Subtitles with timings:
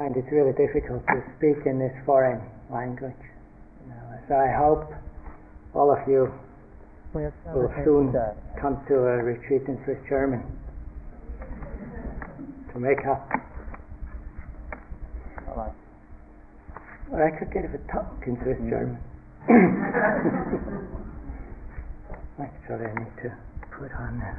[0.00, 2.40] find it's really difficult to speak in this foreign
[2.72, 3.12] language.
[3.84, 4.88] You know, so I hope
[5.74, 6.32] all of you
[7.12, 7.30] will
[7.84, 8.16] soon
[8.58, 10.40] come to a retreat in Swiss German
[12.72, 13.28] to make up.
[17.12, 18.70] Or I could give a talk in Swiss mm.
[18.70, 18.96] German.
[22.40, 23.36] Actually, I need to
[23.76, 24.32] put on the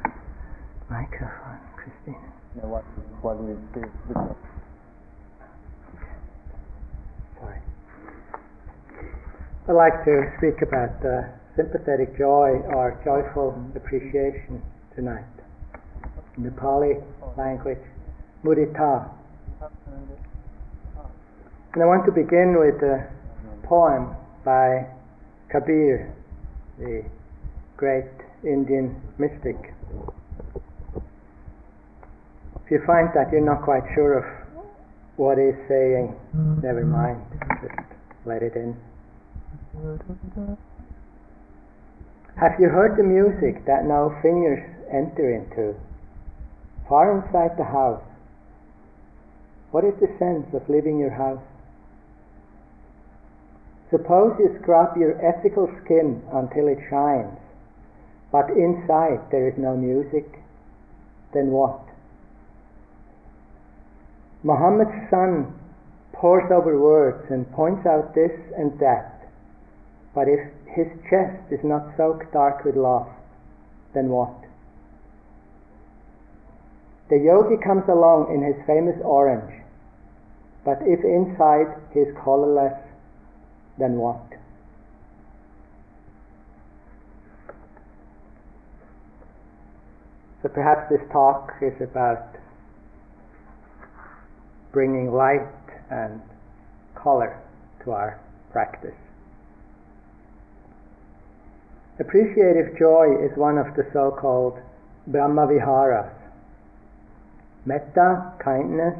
[0.90, 2.18] microphone, Christine.
[2.56, 2.82] Yeah, what,
[3.20, 3.90] what do you speak?
[9.68, 11.22] I'd like to speak about uh,
[11.54, 14.60] sympathetic joy or joyful appreciation
[14.96, 15.22] tonight.
[16.36, 16.94] In the Pali
[17.38, 17.78] language,
[18.42, 19.08] mudita.
[21.74, 23.06] And I want to begin with a
[23.62, 24.84] poem by
[25.52, 26.12] Kabir,
[26.80, 27.04] the
[27.76, 28.10] great
[28.42, 29.72] Indian mystic.
[32.64, 34.24] If you find that you're not quite sure of
[35.14, 36.16] what he's saying,
[36.60, 37.22] never mind,
[37.62, 37.78] just
[38.26, 38.76] let it in.
[42.36, 44.60] Have you heard the music that no fingers
[44.92, 45.74] enter into?
[46.88, 48.02] Far inside the house,
[49.70, 51.42] what is the sense of leaving your house?
[53.90, 57.38] Suppose you scrub your ethical skin until it shines,
[58.30, 60.40] but inside there is no music,
[61.32, 61.80] then what?
[64.42, 65.54] Muhammad's son
[66.12, 69.11] pores over words and points out this and that,
[70.14, 70.40] but if
[70.74, 73.08] his chest is not soaked dark with love,
[73.94, 74.34] then what?
[77.08, 79.52] The yogi comes along in his famous orange,
[80.64, 82.78] but if inside he is colorless,
[83.78, 84.20] then what?
[90.42, 92.36] So perhaps this talk is about
[94.72, 95.46] bringing light
[95.90, 96.20] and
[96.96, 97.38] color
[97.84, 98.18] to our
[98.50, 98.96] practice.
[102.02, 104.58] Appreciative joy is one of the so called
[105.06, 106.10] Brahma Viharas.
[107.64, 108.98] Metta, kindness,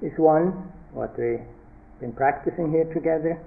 [0.00, 1.40] is one, what we've
[1.98, 3.42] been practicing here together.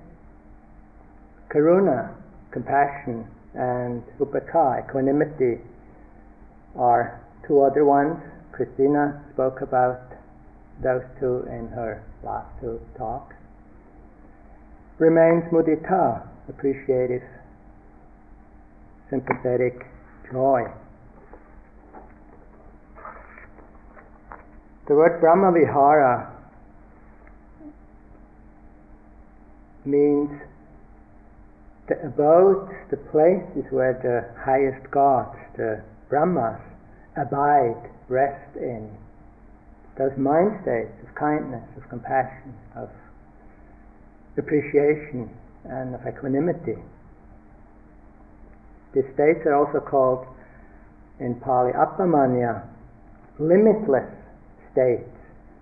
[1.48, 2.14] Karuna,
[2.52, 5.62] compassion, and upekkha, equanimity,
[6.76, 8.20] are two other ones.
[8.52, 10.02] Christina spoke about
[10.84, 13.38] those two in her last two talks.
[15.00, 17.24] Remains mudita, appreciative,
[19.16, 19.86] sympathetic
[20.32, 20.64] joy.
[24.88, 26.32] The word Brahma Vihara
[29.86, 30.30] means
[31.88, 36.60] the abodes, the places where the highest gods, the Brahmas,
[37.16, 38.90] abide, rest in.
[39.98, 42.90] Those mind states of kindness, of compassion, of
[44.38, 45.30] appreciation,
[45.64, 46.78] and of equanimity.
[48.96, 50.26] These states are also called
[51.20, 52.64] in Pali Appamanya,
[53.38, 54.08] limitless
[54.72, 55.12] states,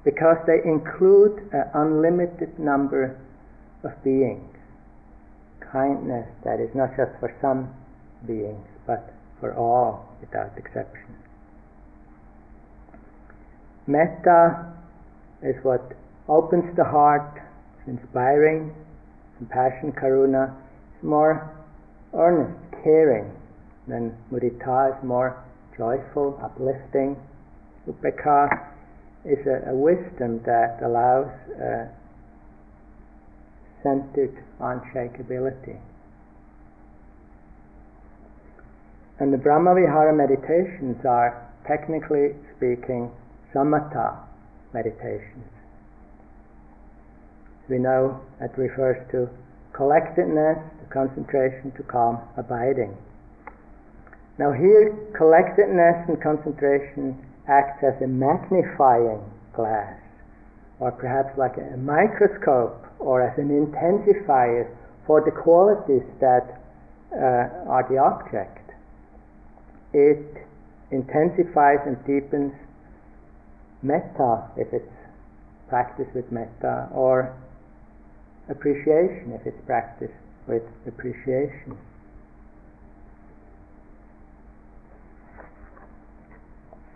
[0.05, 3.17] because they include an unlimited number
[3.83, 4.55] of beings.
[5.59, 7.73] Kindness that is not just for some
[8.27, 11.15] beings, but for all without exception.
[13.87, 14.73] Metta
[15.41, 15.81] is what
[16.29, 17.41] opens the heart,
[17.79, 18.73] it's inspiring.
[19.37, 20.53] Compassion, karuna,
[20.95, 21.51] is more
[22.13, 23.31] earnest, caring.
[23.87, 25.43] Then mudita is more
[25.77, 27.17] joyful, uplifting.
[27.87, 28.47] Upekkha
[29.25, 31.87] is a, a wisdom that allows uh,
[33.83, 35.79] centered unshakability.
[39.19, 43.11] And the Brahmavihara meditations are, technically speaking,
[43.53, 44.17] samatha
[44.73, 45.47] meditations.
[47.69, 49.29] We know it refers to
[49.73, 52.95] collectedness, to concentration, to calm, abiding.
[54.37, 57.17] Now, here, collectedness and concentration
[57.47, 59.21] acts as a magnifying
[59.55, 59.99] glass,
[60.79, 64.69] or perhaps like a microscope, or as an intensifier
[65.05, 66.61] for the qualities that
[67.11, 68.71] uh, are the object.
[69.93, 70.47] It
[70.89, 72.53] intensifies and deepens
[73.83, 74.89] metta if it's
[75.67, 77.35] practiced with metta, or
[78.49, 80.13] appreciation if it's practiced
[80.47, 81.77] with appreciation.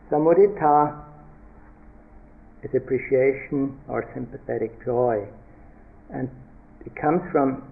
[0.10, 1.04] Samudita
[2.64, 5.26] is appreciation or sympathetic joy,
[6.10, 6.30] and
[6.86, 7.70] it comes from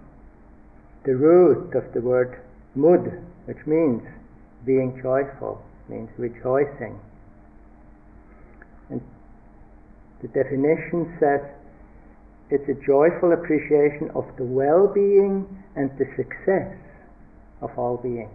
[1.05, 2.41] the root of the word
[2.75, 4.01] mud, which means
[4.65, 6.99] being joyful, means rejoicing.
[8.89, 9.01] And
[10.21, 11.41] the definition says
[12.49, 16.77] it's a joyful appreciation of the well being and the success
[17.61, 18.29] of all beings.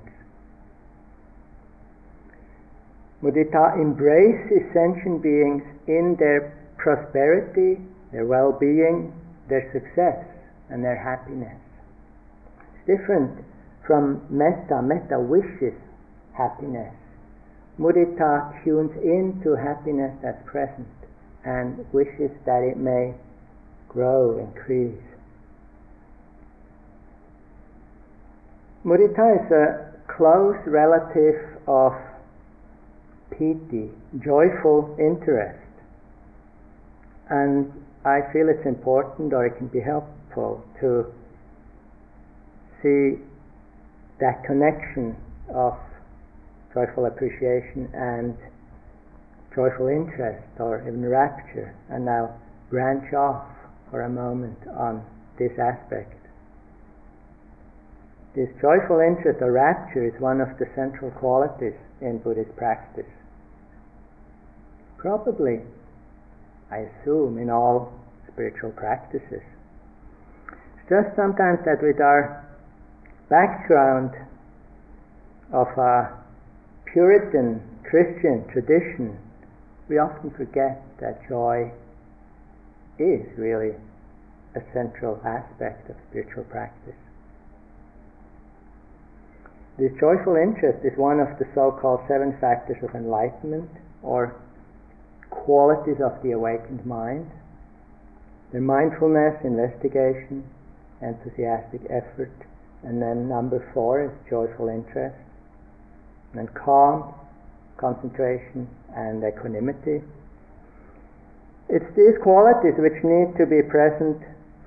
[3.23, 7.79] Mudita embraces sentient beings in their prosperity,
[8.13, 9.13] their well being,
[9.49, 10.25] their success,
[10.71, 11.61] and their happiness.
[12.75, 13.45] It's different
[13.87, 14.81] from metta.
[14.83, 15.77] Metta wishes
[16.33, 16.95] happiness.
[17.79, 20.89] Mudita tunes into happiness that's present
[21.45, 23.15] and wishes that it may
[23.91, 25.03] grow, increase.
[28.85, 31.93] Mudita is a close relative of
[33.31, 33.91] piti,
[34.25, 35.59] joyful interest.
[37.29, 37.73] And
[38.05, 41.07] I feel it's important or it can be helpful to
[42.83, 43.21] see
[44.21, 45.17] that connection
[45.55, 45.75] of
[46.73, 48.37] joyful appreciation and
[49.55, 52.31] joyful interest or even rapture and now
[52.71, 53.45] branch off
[53.91, 55.05] for a moment on
[55.39, 56.15] this aspect.
[58.35, 63.11] This joyful interest or rapture is one of the central qualities in Buddhist practice.
[64.99, 65.61] Probably,
[66.71, 67.93] I assume, in all
[68.33, 69.43] spiritual practices.
[70.53, 72.47] It's just sometimes that with our
[73.29, 74.15] background
[75.53, 76.15] of a
[76.93, 79.19] Puritan Christian tradition,
[79.89, 81.73] we often forget that joy
[83.01, 83.75] is really
[84.55, 86.95] a central aspect of spiritual practice.
[89.79, 93.71] This joyful interest is one of the so called seven factors of enlightenment
[94.03, 94.37] or
[95.31, 97.31] qualities of the awakened mind.
[98.53, 100.45] The mindfulness, investigation,
[101.01, 102.35] enthusiastic effort,
[102.83, 105.17] and then number four is joyful interest,
[106.33, 107.15] and then calm,
[107.79, 110.03] concentration, and equanimity.
[111.73, 114.19] It's these qualities which need to be present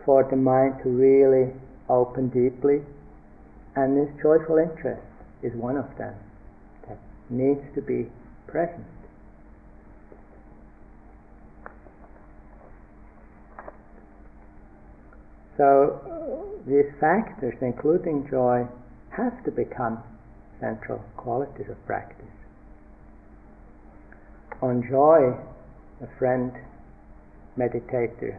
[0.05, 1.51] for the mind to really
[1.89, 2.79] open deeply,
[3.75, 5.03] and this joyful interest
[5.41, 6.15] is one of them
[6.87, 6.97] that
[7.29, 8.09] needs to be
[8.47, 8.87] present.
[15.57, 18.65] So these factors, including joy,
[19.09, 20.01] have to become
[20.61, 22.25] central qualities of practice.
[24.61, 25.35] On joy,
[26.01, 26.53] a friend
[27.57, 28.37] meditator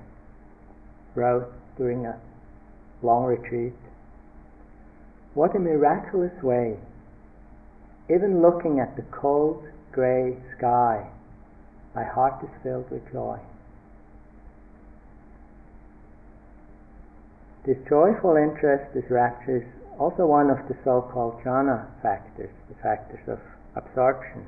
[1.15, 2.19] wrote during a
[3.03, 3.75] long retreat.
[5.35, 6.77] What a miraculous way,
[8.09, 11.07] even looking at the cold grey sky,
[11.95, 13.39] my heart is filled with joy.
[17.67, 19.69] This joyful interest, this rapture, is
[19.99, 23.39] also one of the so called jhana factors, the factors of
[23.75, 24.45] absorption,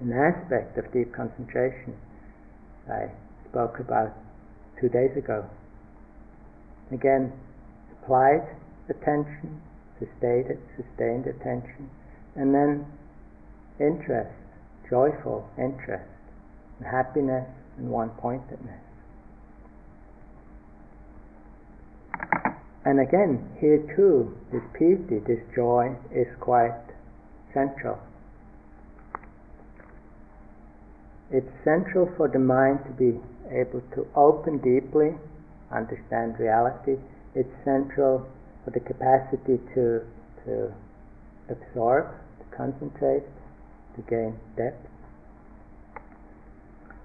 [0.00, 1.96] an aspect of deep concentration.
[2.90, 3.10] I
[3.50, 4.12] spoke about
[4.80, 5.44] two days ago.
[6.92, 7.32] Again,
[7.92, 8.46] applied
[8.88, 9.60] attention,
[9.98, 11.90] sustained, sustained attention,
[12.34, 12.86] and then
[13.78, 14.34] interest,
[14.88, 16.08] joyful interest,
[16.78, 17.46] and happiness
[17.76, 18.80] and one pointedness.
[22.84, 26.72] And again, here too, this piti, this joy, is quite
[27.52, 27.98] central.
[31.30, 35.14] It's central for the mind to be able to open deeply,
[35.72, 36.96] understand reality.
[37.34, 38.26] It's central
[38.64, 40.02] for the capacity to,
[40.44, 40.72] to
[41.48, 42.06] absorb,
[42.38, 43.24] to concentrate,
[43.96, 44.86] to gain depth.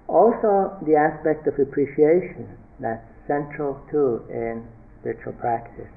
[0.06, 4.66] Also, the aspect of appreciation that's central too in
[5.00, 5.90] spiritual practice.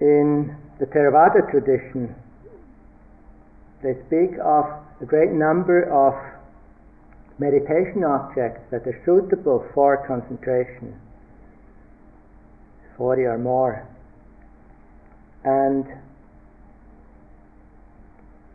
[0.00, 2.14] In the Theravada tradition,
[3.82, 4.64] they speak of
[5.00, 6.39] a great number of
[7.40, 10.92] meditation objects that are suitable for concentration
[12.98, 13.88] 40 or more.
[15.42, 15.86] And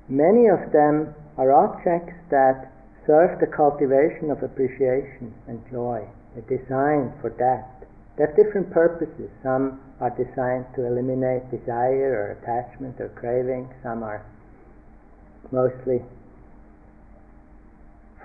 [0.08, 2.72] many of them are objects that
[3.08, 6.06] serve the cultivation of appreciation and joy.
[6.36, 7.88] They're designed for that.
[8.18, 9.32] They have different purposes.
[9.42, 13.74] Some are designed to eliminate desire or attachment or craving.
[13.82, 14.24] Some are
[15.52, 16.06] mostly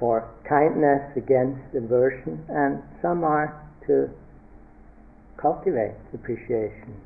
[0.00, 3.52] for kindness against aversion, and some are
[3.86, 4.08] to
[5.36, 6.96] cultivate appreciation.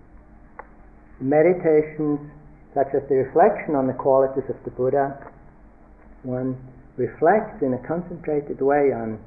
[1.20, 2.20] Meditations,
[2.72, 5.18] such as the reflection on the qualities of the Buddha,
[6.22, 6.56] one
[6.96, 9.18] reflects in a concentrated way on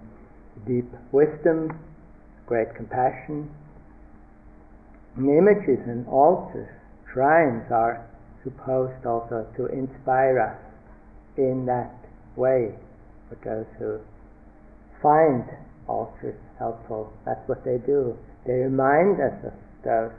[0.65, 1.77] deep wisdom,
[2.47, 3.51] great compassion.
[5.17, 6.69] And images and altars,
[7.11, 8.07] shrines are
[8.43, 10.57] supposed also to inspire us
[11.37, 11.93] in that
[12.35, 12.73] way
[13.29, 13.99] for those who
[15.01, 15.43] find
[15.87, 17.13] altars helpful.
[17.25, 18.17] That's what they do.
[18.45, 19.53] They remind us of
[19.83, 20.11] those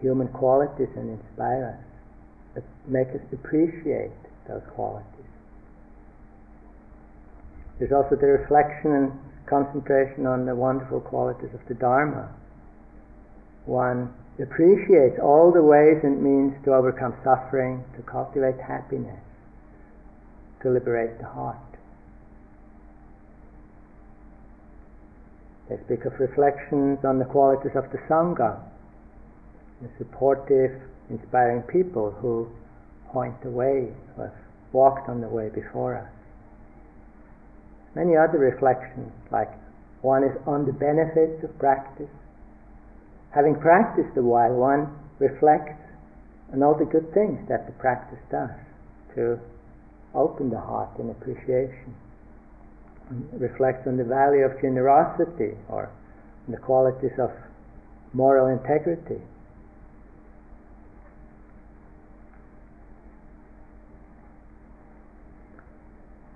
[0.00, 1.80] human qualities and inspire
[2.56, 4.12] us, make us appreciate
[4.48, 5.04] those qualities.
[7.78, 9.12] There's also the reflection and
[9.46, 12.34] concentration on the wonderful qualities of the Dharma.
[13.66, 19.20] One appreciates all the ways and means to overcome suffering, to cultivate happiness,
[20.62, 21.67] to liberate the heart.
[25.68, 28.58] They speak of reflections on the qualities of the Sangha,
[29.82, 32.48] the supportive, inspiring people who
[33.12, 34.34] point the way, who have
[34.72, 36.10] walked on the way before us.
[37.94, 39.50] Many other reflections, like
[40.00, 42.10] one is on the benefits of practice.
[43.34, 45.80] Having practiced a while, one reflects
[46.52, 48.56] on all the good things that the practice does
[49.14, 49.38] to
[50.14, 51.94] open the heart in appreciation
[53.32, 55.90] reflects on the value of generosity or
[56.48, 57.30] the qualities of
[58.12, 59.20] moral integrity.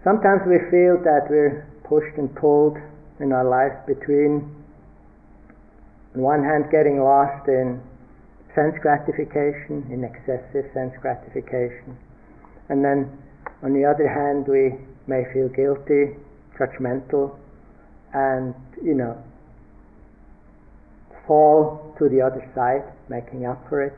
[0.04, 2.76] Sometimes we feel that we're pushed and pulled
[3.20, 4.50] in our life between,
[6.14, 7.80] on one hand, getting lost in
[8.54, 11.96] sense gratification, in excessive sense gratification,
[12.68, 13.06] and then
[13.62, 14.74] on the other hand, we
[15.06, 16.18] may feel guilty
[16.58, 17.36] judgmental,
[18.12, 19.22] and you know,
[21.26, 23.96] fall to the other side, making up for it.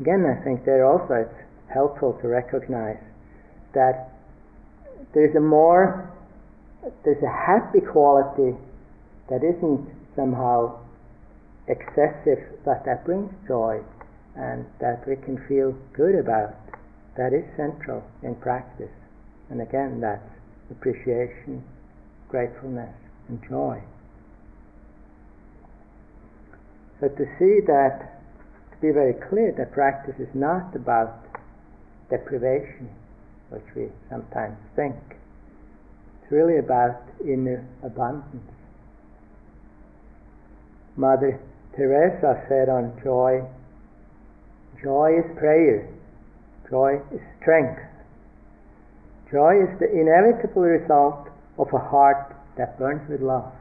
[0.00, 3.02] Again, I think there also it's helpful to recognize
[3.74, 4.10] that
[5.14, 6.10] there's a more,
[7.04, 8.56] there's a happy quality
[9.28, 10.78] that isn't somehow
[11.66, 13.80] excessive, but that brings joy
[14.36, 16.54] and that we can feel good about.
[17.16, 18.94] That is central in practice.
[19.50, 20.37] And again, that's
[20.70, 21.62] appreciation,
[22.28, 22.94] gratefulness,
[23.28, 23.82] and joy.
[27.00, 28.20] So to see that,
[28.72, 31.24] to be very clear, that practice is not about
[32.10, 32.90] deprivation,
[33.50, 34.96] which we sometimes think.
[36.22, 38.52] It's really about inner abundance.
[40.96, 41.40] Mother
[41.76, 43.42] Teresa said on joy,
[44.82, 45.88] joy is prayer,
[46.68, 47.80] joy is strength,
[49.30, 53.52] Joy is the inevitable result of a heart that burns with love.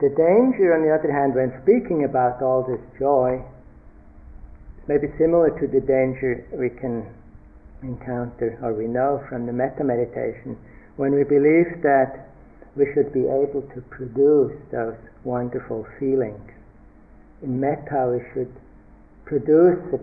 [0.00, 3.42] The danger, on the other hand, when speaking about all this joy,
[4.88, 7.06] may be similar to the danger we can
[7.82, 10.56] encounter or we know from the metta meditation
[10.96, 12.28] when we believe that
[12.76, 16.50] we should be able to produce those wonderful feelings.
[17.42, 18.52] In metta, we should
[19.30, 20.00] produce a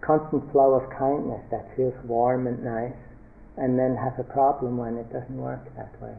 [0.00, 2.96] constant flow of kindness that feels warm and nice,
[3.58, 6.16] and then have a problem when it doesn't work that way.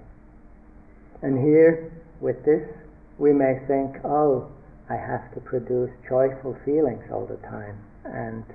[1.23, 2.61] And here, with this,
[3.17, 4.47] we may think, oh,
[4.91, 8.45] I have to produce joyful feelings all the time, and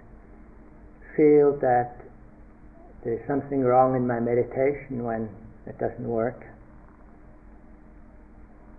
[1.17, 1.99] feel that
[3.03, 5.29] there's something wrong in my meditation when
[5.67, 6.47] it doesn't work.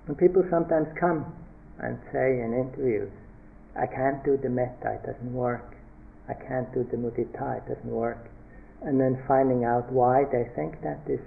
[0.07, 1.25] And people sometimes come
[1.79, 3.11] and say in interviews,
[3.77, 5.75] I can't do the metta, it doesn't work.
[6.27, 8.29] I can't do the mudita, it doesn't work.
[8.81, 11.19] And then finding out why they think that is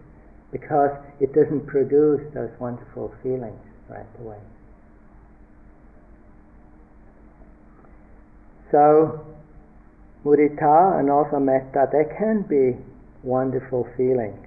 [0.53, 0.91] because
[1.21, 4.39] it doesn't produce those wonderful feelings right away.
[8.71, 9.25] So,
[10.25, 12.77] mudita and also metta, they can be
[13.23, 14.47] wonderful feelings.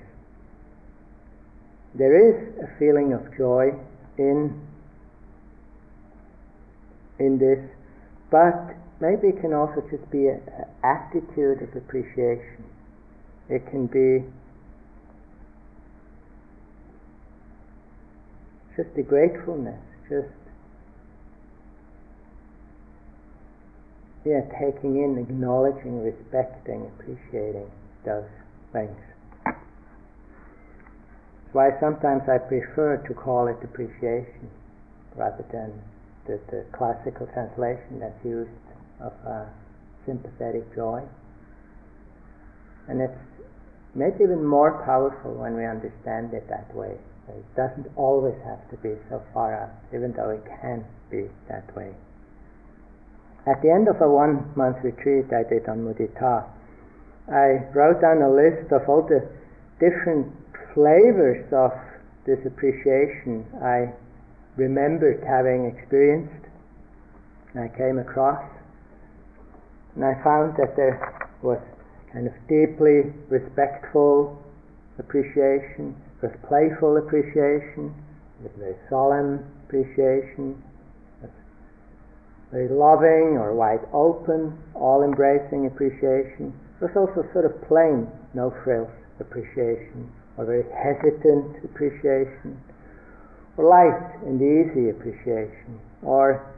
[1.96, 3.74] There is a feeling of joy
[4.18, 4.60] in
[7.20, 7.60] in this
[8.34, 10.42] but maybe it can also just be an
[10.84, 12.66] attitude of appreciation.
[13.48, 14.26] It can be
[18.76, 20.34] just a gratefulness, just
[24.26, 27.70] yeah, taking in, acknowledging, respecting, appreciating
[28.04, 28.26] those
[28.72, 28.98] things.
[29.46, 29.58] That's
[31.52, 34.50] why sometimes I prefer to call it appreciation
[35.16, 35.84] rather than
[36.28, 38.50] the, the classical translation that's used
[39.00, 39.46] of uh,
[40.06, 41.02] sympathetic joy.
[42.88, 43.20] And it's
[43.96, 46.98] maybe even more powerful when we understand it that way.
[47.30, 51.74] It doesn't always have to be so far out, even though it can be that
[51.76, 51.96] way.
[53.48, 56.44] At the end of a one month retreat I did on mudita,
[57.32, 59.24] I wrote down a list of all the
[59.80, 60.32] different
[60.74, 61.72] flavors of
[62.26, 63.92] this appreciation I
[64.56, 66.48] remembered having experienced,
[67.54, 68.44] and I came across,
[69.96, 70.98] and I found that there
[71.42, 71.60] was
[72.12, 74.38] kind of deeply respectful
[75.00, 77.94] appreciation, was playful appreciation,
[78.42, 80.62] there's very solemn appreciation,
[82.52, 86.54] very loving or wide open, all embracing appreciation.
[86.82, 92.60] Was also sort of plain, no frills appreciation, or very hesitant appreciation,
[93.58, 96.54] light and easy appreciation, or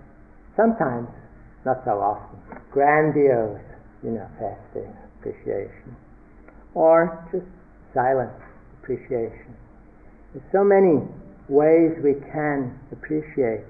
[0.56, 1.10] sometimes,
[1.66, 2.40] not so often,
[2.72, 3.60] grandiose,
[4.04, 5.96] you know, festive appreciation,
[6.74, 7.46] or just
[7.94, 8.32] silent
[8.80, 9.56] appreciation.
[10.34, 11.02] There's so many
[11.50, 13.66] ways we can appreciate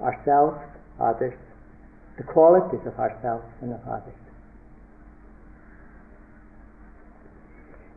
[0.00, 0.58] ourselves,
[1.00, 1.34] others,
[2.16, 4.14] the qualities of ourselves and of others.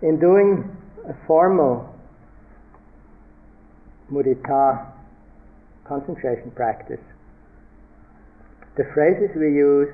[0.01, 0.65] In doing
[1.07, 1.90] a formal
[4.11, 4.91] mudita
[5.87, 6.99] concentration practice,
[8.77, 9.89] the phrases we use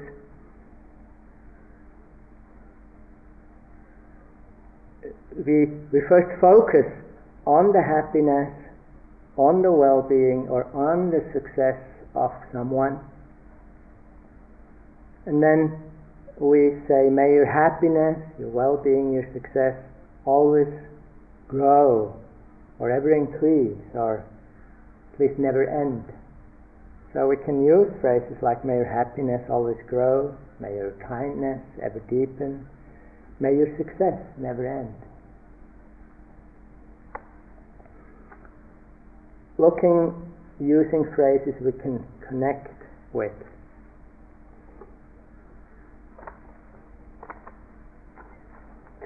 [5.46, 6.86] we, we first focus
[7.46, 8.52] on the happiness,
[9.38, 11.78] on the well being, or on the success
[12.16, 13.00] of someone.
[15.26, 15.78] And then
[16.40, 19.76] we say, may your happiness, your well being, your success
[20.26, 20.68] always
[21.48, 22.16] grow
[22.80, 24.26] or ever increase or
[25.14, 26.04] at least never end.
[27.14, 32.00] So we can use phrases like, may your happiness always grow, may your kindness ever
[32.10, 32.68] deepen,
[33.40, 34.94] may your success never end.
[39.58, 40.14] Looking,
[40.60, 42.70] using phrases we can connect
[43.14, 43.32] with.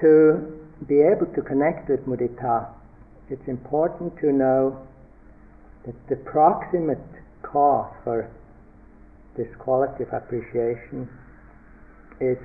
[0.02, 2.68] to be able to connect with mudita,
[3.32, 4.78] it's important to know
[5.86, 6.98] that the proximate
[7.42, 8.30] cause for
[9.36, 11.08] this quality of appreciation
[12.20, 12.36] is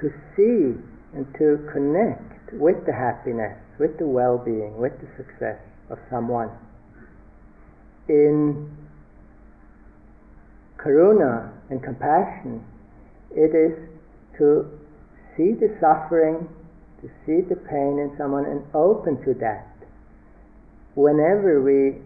[0.00, 0.80] to see
[1.14, 6.50] and to connect with the happiness, with the well being, with the success of someone.
[8.08, 8.74] In
[10.78, 12.64] karuna and compassion,
[13.30, 13.76] it is
[14.38, 14.66] to
[15.36, 16.48] see the suffering
[17.02, 19.71] to see the pain in someone and open to that.
[20.94, 21.98] Whenever we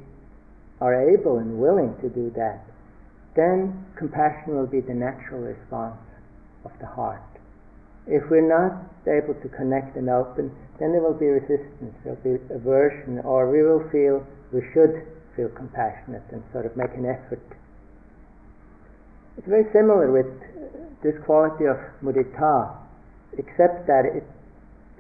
[0.81, 2.63] are able and willing to do that,
[3.35, 5.99] then compassion will be the natural response
[6.65, 7.23] of the heart.
[8.07, 12.39] If we're not able to connect and open, then there will be resistance, there will
[12.39, 15.03] be aversion, or we will feel we should
[15.35, 17.43] feel compassionate and sort of make an effort.
[19.37, 20.31] It's very similar with
[21.03, 22.77] this quality of mudita,
[23.37, 24.27] except that it's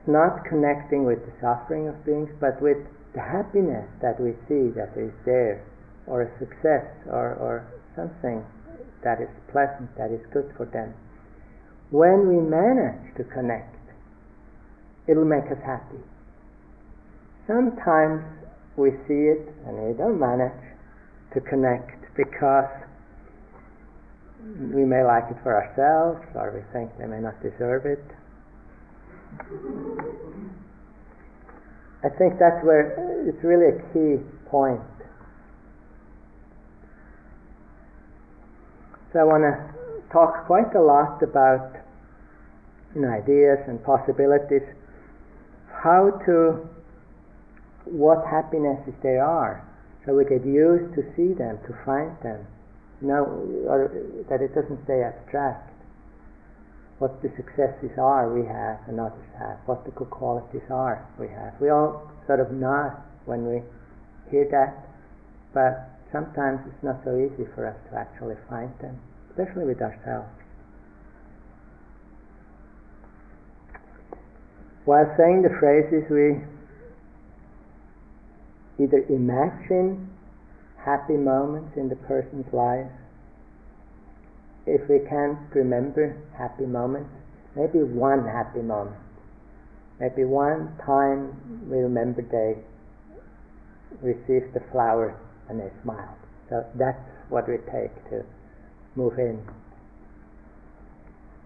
[0.07, 2.79] not connecting with the suffering of beings, but with
[3.17, 5.65] the happiness that we see that is there,
[6.07, 7.65] or a success, or, or
[7.97, 8.45] something
[9.03, 10.93] that is pleasant, that is good for them.
[11.89, 13.73] When we manage to connect,
[15.09, 16.05] it'll make us happy.
[17.49, 18.21] Sometimes
[18.77, 20.61] we see it and we don't manage
[21.33, 22.69] to connect because
[24.77, 28.05] we may like it for ourselves or we think they may not deserve it
[32.07, 32.95] I think that's where
[33.27, 34.81] it's really a key point.
[39.13, 39.59] So I want to
[40.13, 41.75] talk quite a lot about
[42.95, 44.63] you know, ideas and possibilities,
[45.83, 46.69] how to,
[47.87, 49.67] what happinesses there are,
[50.05, 52.47] so we get used to see them, to find them,
[53.03, 53.25] you know,
[53.67, 53.91] or
[54.31, 55.76] that it doesn't stay abstract
[56.99, 61.29] what the successes are we have and others have, what the good qualities are we
[61.29, 61.53] have.
[61.61, 63.63] We all sort of nod when we
[64.31, 64.89] hear that,
[65.53, 68.99] but sometimes it's not so easy for us to actually find them,
[69.31, 70.29] especially with ourselves.
[74.87, 76.41] While saying the phrases, we
[78.83, 80.09] either imagine
[80.79, 82.87] happy moments in the person's life
[84.67, 87.11] if we can't remember happy moments,
[87.55, 88.99] maybe one happy moment,
[90.01, 92.59] maybe one time we remember they
[94.03, 95.17] received the flower
[95.49, 96.19] and they smiled.
[96.51, 96.99] So that's
[97.29, 98.25] what we take to
[98.97, 99.41] move in.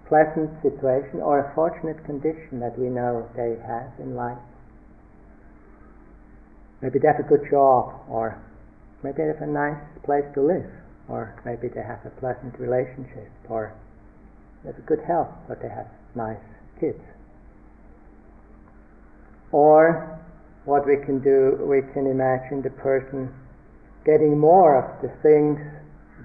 [0.09, 4.39] Pleasant situation or a fortunate condition that we know they have in life.
[6.81, 8.41] Maybe they have a good job or
[9.05, 10.80] maybe they have a nice place to live
[11.11, 13.75] or maybe they have a pleasant relationship, or
[14.63, 16.41] they have good health, or they have nice
[16.79, 17.03] kids.
[19.53, 20.19] Or
[20.65, 23.35] what we can do, we can imagine the person
[24.07, 25.59] getting more of the things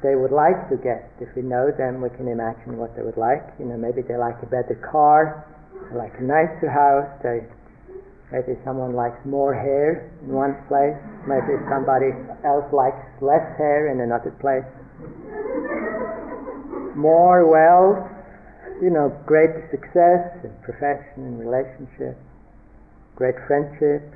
[0.03, 1.09] they would like to get.
[1.19, 3.43] If we know them, we can imagine what they would like.
[3.57, 5.47] You know, maybe they like a better car,
[5.95, 7.41] like a nicer house, they,
[8.31, 12.09] maybe someone likes more hair in one place, maybe somebody
[12.43, 14.65] else likes less hair in another place.
[16.95, 18.09] More wealth,
[18.81, 22.17] you know, great success in profession and relationship,
[23.15, 24.15] great friendships,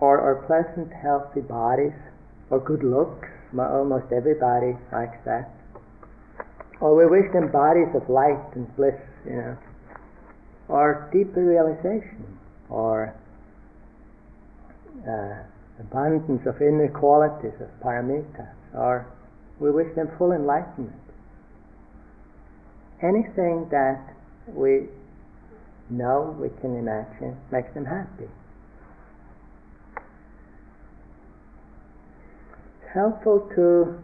[0.00, 1.94] or, or pleasant, healthy bodies,
[2.50, 3.28] or good looks.
[3.56, 5.50] Almost everybody likes that.
[6.80, 9.56] Or we wish them bodies of light and bliss, you know,
[10.66, 13.14] or deeper realization, or
[15.08, 15.44] uh,
[15.80, 19.06] abundance of inner qualities of paramitas, or
[19.60, 21.00] we wish them full enlightenment.
[23.02, 24.14] Anything that
[24.46, 24.88] we
[25.90, 28.28] know, we can imagine, makes them happy.
[32.82, 33.98] It's helpful to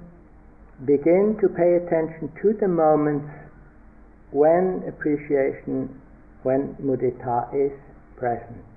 [0.84, 3.30] begin to pay attention to the moments
[4.32, 6.00] when appreciation,
[6.42, 7.72] when mudita is
[8.16, 8.69] present.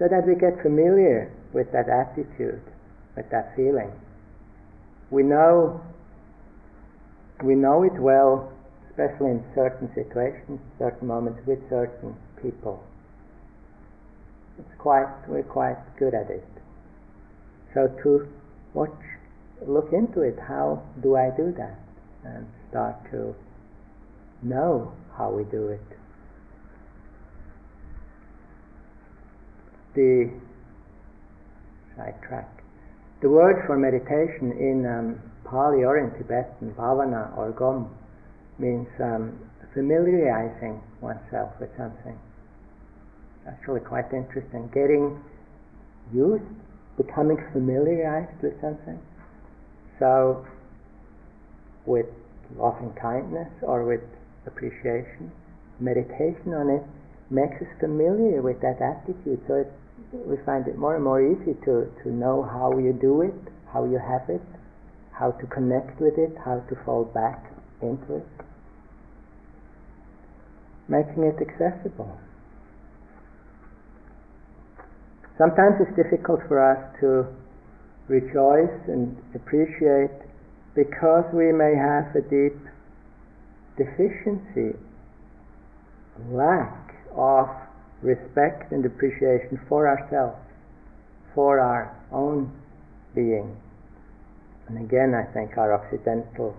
[0.00, 2.62] So that we get familiar with that attitude,
[3.14, 3.92] with that feeling.
[5.10, 5.82] We know
[7.44, 8.50] we know it well,
[8.88, 12.82] especially in certain situations, certain moments with certain people.
[14.58, 16.48] It's quite we're quite good at it.
[17.74, 18.26] So to
[18.72, 18.96] watch
[19.66, 20.38] look into it.
[20.48, 21.78] How do I do that?
[22.24, 23.34] And start to
[24.42, 25.99] know how we do it.
[29.94, 30.30] The
[31.96, 32.48] sidetrack.
[33.22, 37.94] The word for meditation in um, Pali or in Tibetan, bhavana or gom,
[38.58, 39.38] means um,
[39.74, 42.18] familiarizing oneself with something.
[43.46, 44.70] Actually, quite interesting.
[44.72, 45.18] Getting
[46.12, 46.44] used,
[46.96, 48.98] becoming familiarized with something.
[49.98, 50.46] So,
[51.84, 52.06] with
[52.56, 54.00] loving kindness or with
[54.46, 55.30] appreciation,
[55.78, 56.82] meditation on it
[57.30, 59.40] makes us familiar with that attitude.
[59.46, 59.72] So it,
[60.26, 63.84] we find it more and more easy to, to know how you do it, how
[63.84, 64.42] you have it,
[65.12, 68.26] how to connect with it, how to fall back into it,
[70.88, 72.18] making it accessible.
[75.38, 77.24] Sometimes it's difficult for us to
[78.08, 80.10] rejoice and appreciate
[80.74, 82.58] because we may have a deep
[83.78, 84.76] deficiency,
[86.30, 86.79] lack
[87.20, 87.48] of
[88.00, 90.40] respect and appreciation for ourselves,
[91.34, 92.50] for our own
[93.14, 93.54] being.
[94.68, 96.56] And again, I think our Occidental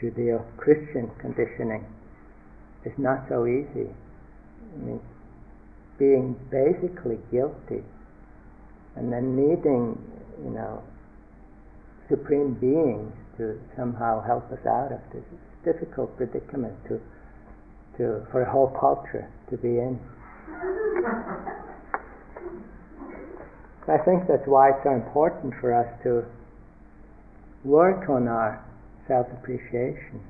[0.00, 1.84] Judeo Christian conditioning
[2.84, 3.90] is not so easy.
[3.90, 5.00] I mean,
[5.98, 7.82] being basically guilty
[8.94, 9.98] and then needing
[10.44, 10.82] you know,
[12.08, 15.24] supreme beings to somehow help us out of this
[15.64, 17.00] difficult predicament to,
[17.98, 19.98] to, for a whole culture to be in.
[23.88, 26.24] I think that's why it's so important for us to
[27.64, 28.62] work on our
[29.08, 30.20] self appreciation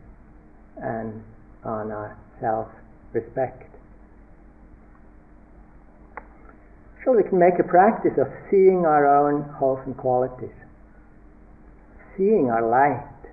[0.77, 1.23] and
[1.65, 2.69] on our self
[3.13, 3.65] respect.
[7.05, 10.55] So we can make a practice of seeing our own wholesome qualities,
[12.17, 13.33] seeing our light,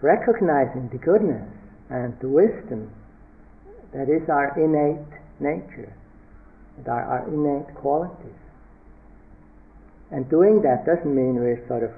[0.00, 1.48] recognizing the goodness
[1.90, 2.90] and the wisdom
[3.92, 5.06] that is our innate
[5.40, 5.92] nature,
[6.86, 8.40] are our innate qualities.
[10.10, 11.92] And doing that doesn't mean we're sort of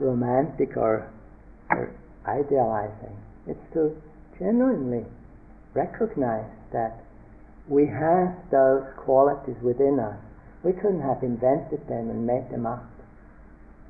[0.00, 1.10] romantic or,
[1.70, 1.94] or
[2.26, 3.16] idealizing.
[3.46, 3.96] It's to
[4.38, 5.04] genuinely
[5.74, 7.00] recognize that
[7.68, 10.16] we have those qualities within us.
[10.64, 12.84] We couldn't have invented them and made them up.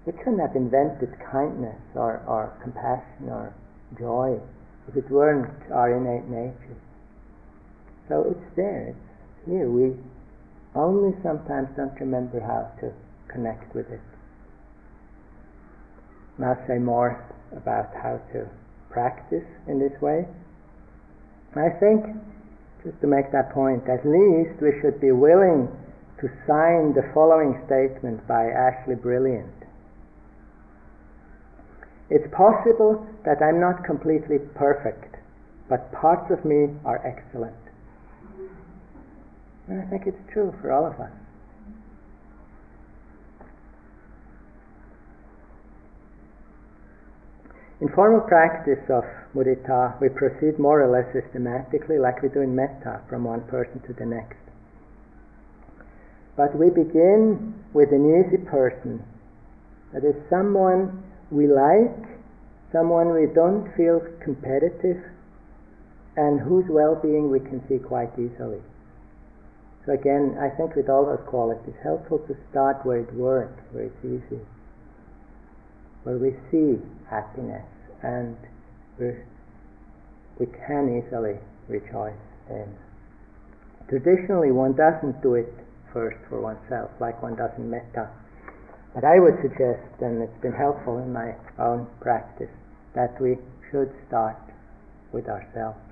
[0.07, 3.55] We couldn't have invented kindness or, or compassion or
[3.99, 4.39] joy
[4.89, 6.77] if it weren't our innate nature.
[8.09, 9.71] So it's there, it's here.
[9.71, 9.95] We
[10.75, 12.93] only sometimes don't remember how to
[13.29, 14.01] connect with it.
[16.37, 18.49] And I'll say more about how to
[18.91, 20.27] practice in this way.
[21.57, 22.07] I think
[22.85, 25.69] just to make that point, at least we should be willing
[26.21, 29.53] to sign the following statement by Ashleigh Brilliant.
[32.11, 35.17] It's possible that I'm not completely perfect,
[35.69, 37.68] but parts of me are excellent.
[39.69, 41.13] And I think it's true for all of us.
[47.81, 49.05] In formal practice of
[49.37, 53.81] mudita, we proceed more or less systematically, like we do in metta, from one person
[53.87, 54.39] to the next.
[56.37, 59.05] But we begin with an easy person,
[59.93, 62.19] that is someone we like,
[62.73, 64.99] someone we don't feel competitive
[66.17, 68.61] and whose well-being we can see quite easily.
[69.89, 73.85] So again, I think with all those qualities, helpful to start where it works, where
[73.85, 74.45] it's easy,
[76.03, 76.77] where we see
[77.09, 77.65] happiness
[78.03, 78.37] and
[78.99, 82.13] we can easily rejoice
[82.51, 82.69] in.
[83.89, 85.55] Traditionally, one doesn't do it
[85.95, 88.11] first for oneself, like one does in metta.
[88.95, 92.53] But I would suggest, and it's been helpful in my own practice,
[92.95, 93.39] that we
[93.71, 94.37] should start
[95.13, 95.88] with ourselves.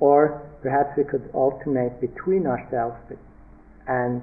[0.00, 2.96] Or perhaps we could alternate between ourselves
[3.86, 4.22] and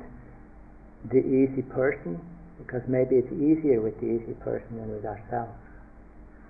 [1.10, 2.20] the easy person,
[2.58, 5.54] because maybe it's easier with the easy person than with ourselves.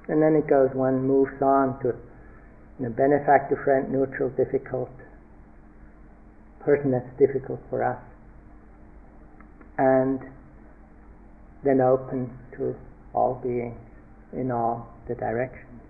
[0.07, 1.95] And then it goes, one moves on to
[2.79, 4.89] you know, benefactor, friend, neutral, difficult,
[6.59, 8.01] person that's difficult for us.
[9.77, 10.19] And
[11.63, 12.75] then open to
[13.13, 13.77] all beings
[14.33, 15.81] in all the directions.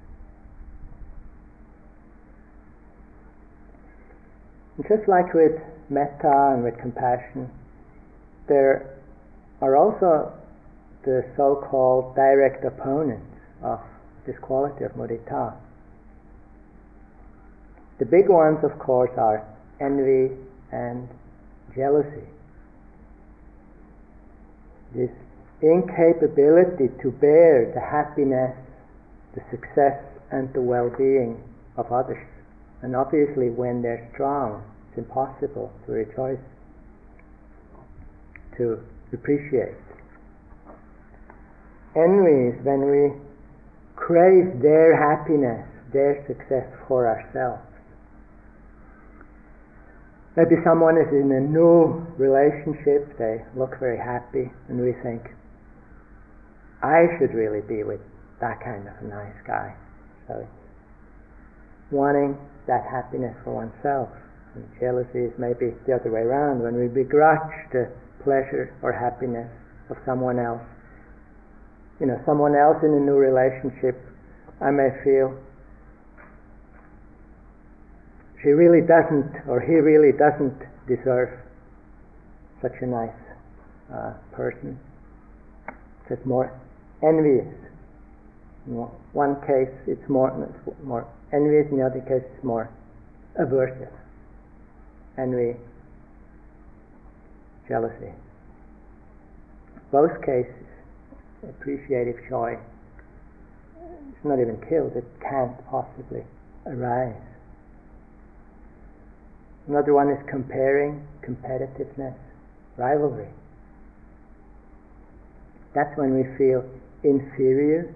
[4.88, 7.50] Just like with metta and with compassion,
[8.48, 8.98] there
[9.62, 10.32] are also
[11.04, 13.26] the so-called direct opponents
[13.63, 13.80] of
[14.26, 15.54] this quality of mudita.
[18.00, 19.46] The big ones, of course, are
[19.80, 20.36] envy
[20.72, 21.08] and
[21.76, 22.28] jealousy.
[24.96, 25.12] This
[25.62, 28.58] incapability to bear the happiness,
[29.36, 31.44] the success, and the well being
[31.78, 32.26] of others.
[32.82, 36.43] And obviously, when they're strong, it's impossible to rejoice,
[38.58, 38.77] to
[39.13, 39.80] appreciate.
[41.95, 43.15] Envy is when we
[43.95, 47.63] crave their happiness, their success for ourselves.
[50.36, 55.23] Maybe someone is in a new relationship, they look very happy, and we think,
[56.84, 57.99] I should really be with
[58.39, 59.75] that kind of a nice guy.
[60.27, 60.47] So,
[61.91, 64.10] wanting that happiness for oneself.
[64.80, 67.88] Jealousy is maybe the other way around, when we begrudge the
[68.24, 69.48] pleasure or happiness
[69.90, 70.62] of someone else.
[72.00, 73.96] You know, someone else in a new relationship,
[74.60, 75.38] I may feel
[78.44, 81.30] she really doesn't, or he really doesn't deserve
[82.62, 83.22] such a nice
[83.94, 84.80] uh, person.
[86.10, 86.52] It's more
[87.02, 87.48] envious.
[88.68, 88.74] In
[89.14, 92.70] one case, it's more, it's more envious, in the other case, it's more
[93.40, 94.01] aversive
[95.21, 95.55] envy,
[97.67, 98.12] jealousy.
[99.91, 100.65] Both cases,
[101.47, 102.57] appreciative joy,
[104.10, 106.23] it's not even killed, it can't possibly
[106.65, 107.15] arise.
[109.67, 112.15] Another one is comparing, competitiveness,
[112.77, 113.27] rivalry.
[115.73, 116.65] That's when we feel
[117.03, 117.93] inferior,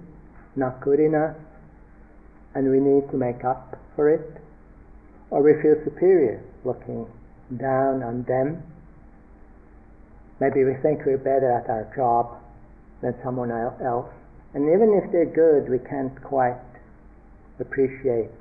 [0.56, 1.36] not good enough,
[2.54, 4.42] and we need to make up for it.
[5.32, 7.08] Or we feel superior, looking
[7.58, 8.64] down on them.
[10.40, 12.42] Maybe we think we're better at our job
[13.02, 14.10] than someone else.
[14.54, 16.58] And even if they're good, we can't quite
[17.60, 18.32] appreciate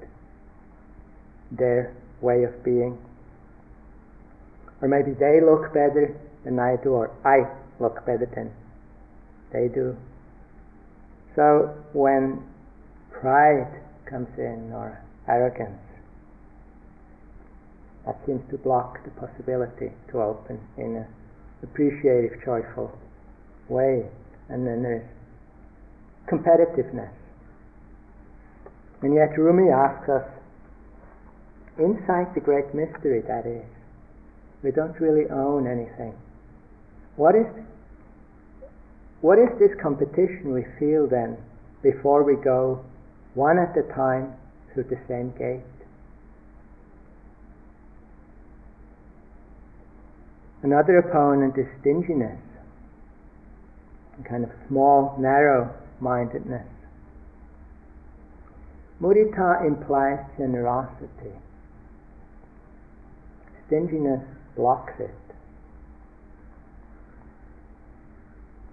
[1.53, 2.99] their way of being.
[4.81, 7.47] Or maybe they look better than I do, or I
[7.81, 8.51] look better than
[9.53, 9.97] they do.
[11.37, 12.43] So when
[13.13, 15.81] pride comes in, or arrogance,
[18.07, 21.07] that seems to block the possibility to open in an
[21.63, 22.93] appreciative, joyful
[23.69, 24.05] way.
[24.49, 25.09] And then there's
[26.31, 27.13] competitiveness.
[29.03, 30.29] And yet Rumi asks us,
[31.79, 33.65] inside the great mystery that is,
[34.63, 36.15] we don't really own anything.
[37.17, 37.47] What is
[39.21, 41.39] what is this competition we feel then
[41.83, 42.85] before we go
[43.33, 44.35] one at a time
[44.73, 45.65] through the same gate?
[50.65, 52.41] Another opponent is stinginess,
[54.19, 56.67] a kind of small, narrow mindedness.
[58.99, 61.37] Mudita implies generosity.
[63.67, 64.25] Stinginess
[64.57, 65.11] blocks it.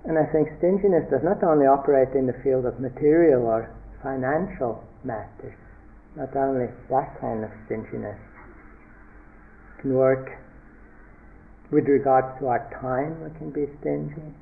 [0.05, 3.69] And I think stinginess does not only operate in the field of material or
[4.01, 5.59] financial matters,
[6.15, 8.17] not only that kind of stinginess
[9.81, 10.40] can work
[11.71, 14.35] with regards to our time, we can be stingy.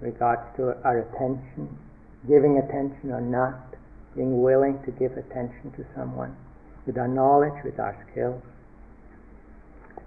[0.00, 1.76] Regards to our attention,
[2.26, 3.74] giving attention or not,
[4.14, 6.36] being willing to give attention to someone,
[6.86, 8.42] with our knowledge, with our skills.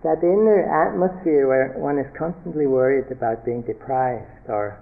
[0.03, 4.79] That inner atmosphere where one is constantly worried about being deprived or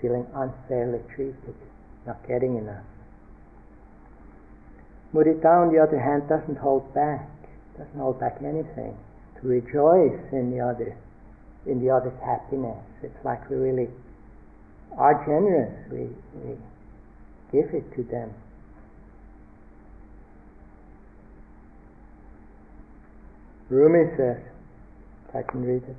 [0.00, 1.54] feeling unfairly treated,
[2.06, 2.84] not getting enough.
[5.14, 7.28] Mudita, on the other hand, doesn't hold back,
[7.76, 8.96] doesn't hold back anything.
[9.40, 10.96] To rejoice in the other,
[11.66, 12.78] in the other's happiness.
[13.02, 13.88] It's like we really
[14.96, 15.72] are generous.
[15.92, 16.08] We,
[16.42, 16.56] we
[17.52, 18.34] give it to them.
[23.68, 24.38] Rumi says,
[25.28, 25.96] if I can read it.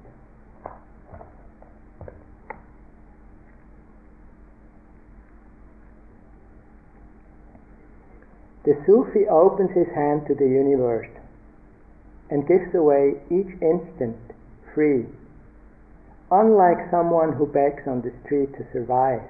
[8.65, 11.07] The Sufi opens his hand to the universe
[12.29, 14.17] and gives away each instant
[14.73, 15.05] free,
[16.31, 19.21] unlike someone who begs on the street to survive.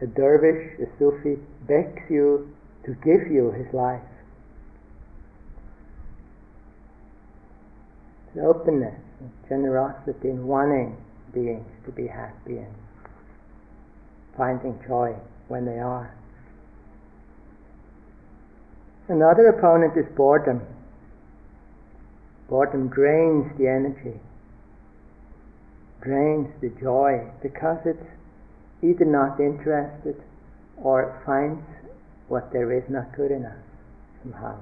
[0.00, 4.00] A dervish, a Sufi, begs you to give you his life.
[8.28, 9.00] It's openness,
[9.48, 10.96] generosity in wanting
[11.32, 12.74] beings to be happy and
[14.36, 15.14] finding joy
[15.48, 16.14] when they are.
[19.08, 20.60] Another opponent is boredom.
[22.48, 24.20] Boredom drains the energy,
[26.00, 28.06] drains the joy, because it's
[28.82, 30.22] either not interested
[30.76, 31.64] or finds
[32.28, 33.56] what there is not good enough
[34.22, 34.58] somehow.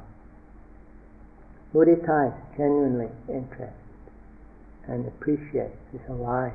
[1.74, 3.72] Mudita is genuinely interested
[4.86, 6.52] and appreciates, is alive.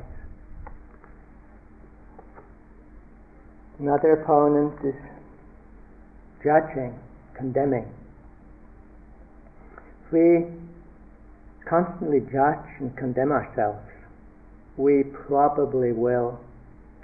[3.79, 4.95] Another opponent is
[6.43, 6.97] judging,
[7.35, 7.87] condemning.
[10.05, 10.45] If we
[11.69, 13.85] constantly judge and condemn ourselves,
[14.75, 16.39] we probably will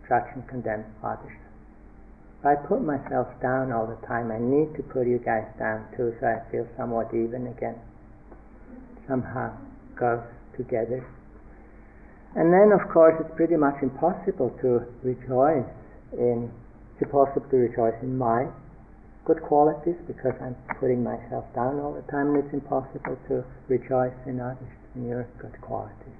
[0.09, 1.37] judge and condemn others.
[2.43, 6.13] I put myself down all the time, I need to put you guys down too
[6.19, 7.75] so I feel somewhat even again.
[9.07, 9.57] Somehow
[9.95, 10.21] goes
[10.55, 11.05] together.
[12.35, 15.65] And then, of course, it's pretty much impossible to rejoice
[16.13, 16.51] in,
[16.99, 18.47] to rejoice in my
[19.25, 24.15] good qualities because I'm putting myself down all the time, and it's impossible to rejoice
[24.25, 26.15] in others, in your good qualities.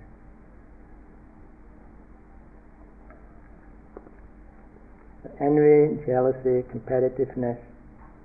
[5.40, 7.58] envy, jealousy, competitiveness,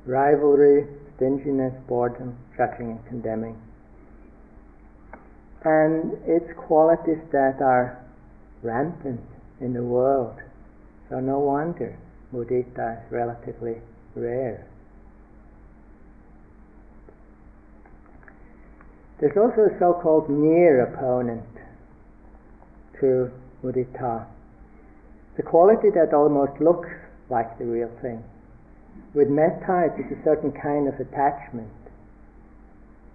[0.07, 3.61] rivalry, stinginess, boredom, judging and condemning.
[5.65, 8.03] And it's qualities that are
[8.63, 9.21] rampant
[9.61, 10.37] in the world.
[11.09, 11.99] So no wonder
[12.33, 13.77] mudita is relatively
[14.15, 14.67] rare.
[19.21, 21.45] There's also a so-called near opponent
[23.01, 23.31] to
[23.63, 24.27] mudita
[25.41, 26.91] the quality that almost looks
[27.31, 28.23] like the real thing.
[29.15, 31.73] With metta, it is a certain kind of attachment.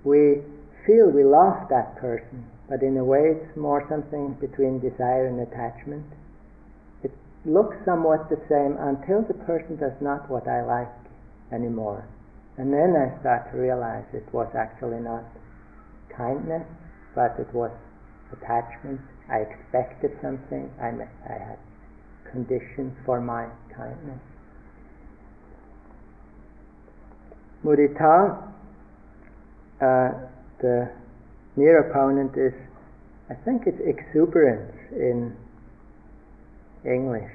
[0.04, 0.42] We
[0.88, 5.40] feel we love that person, but in a way it's more something between desire and
[5.40, 6.06] attachment.
[7.46, 10.90] It looks somewhat the same until the person does not what I like
[11.52, 12.08] anymore.
[12.58, 15.24] And then I start to realize it was actually not
[16.10, 16.66] kindness,
[17.14, 17.72] but it was
[18.32, 19.00] attachment.
[19.30, 20.72] I expected something.
[20.82, 20.90] I,
[21.30, 21.60] I had
[22.32, 24.20] conditions for my kindness.
[27.64, 28.42] Mudita,
[29.82, 30.12] uh,
[30.62, 30.90] the
[31.56, 32.54] near opponent is,
[33.30, 35.36] I think it's exuberance in
[36.86, 37.32] English.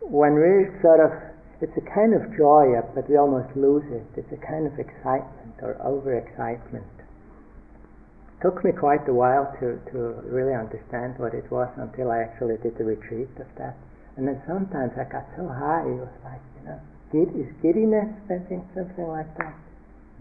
[0.00, 1.12] When we sort of,
[1.60, 4.06] it's a kind of joy, but we almost lose it.
[4.16, 9.98] It's a kind of excitement or overexcitement It took me quite a while to, to
[10.28, 13.76] really understand what it was until I actually did the retreat of that.
[14.16, 16.80] And then sometimes I got so high, it was like, you know,
[17.12, 19.54] is giddiness, think, something like that.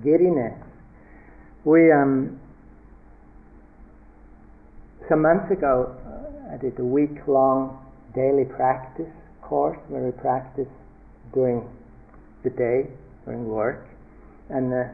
[0.03, 0.55] Giddiness.
[1.63, 2.39] We, um,
[5.10, 7.85] some months ago, uh, I did a week long
[8.15, 10.67] daily practice course where we practice
[11.34, 11.62] during
[12.43, 12.89] the day,
[13.25, 13.88] during work.
[14.49, 14.89] And the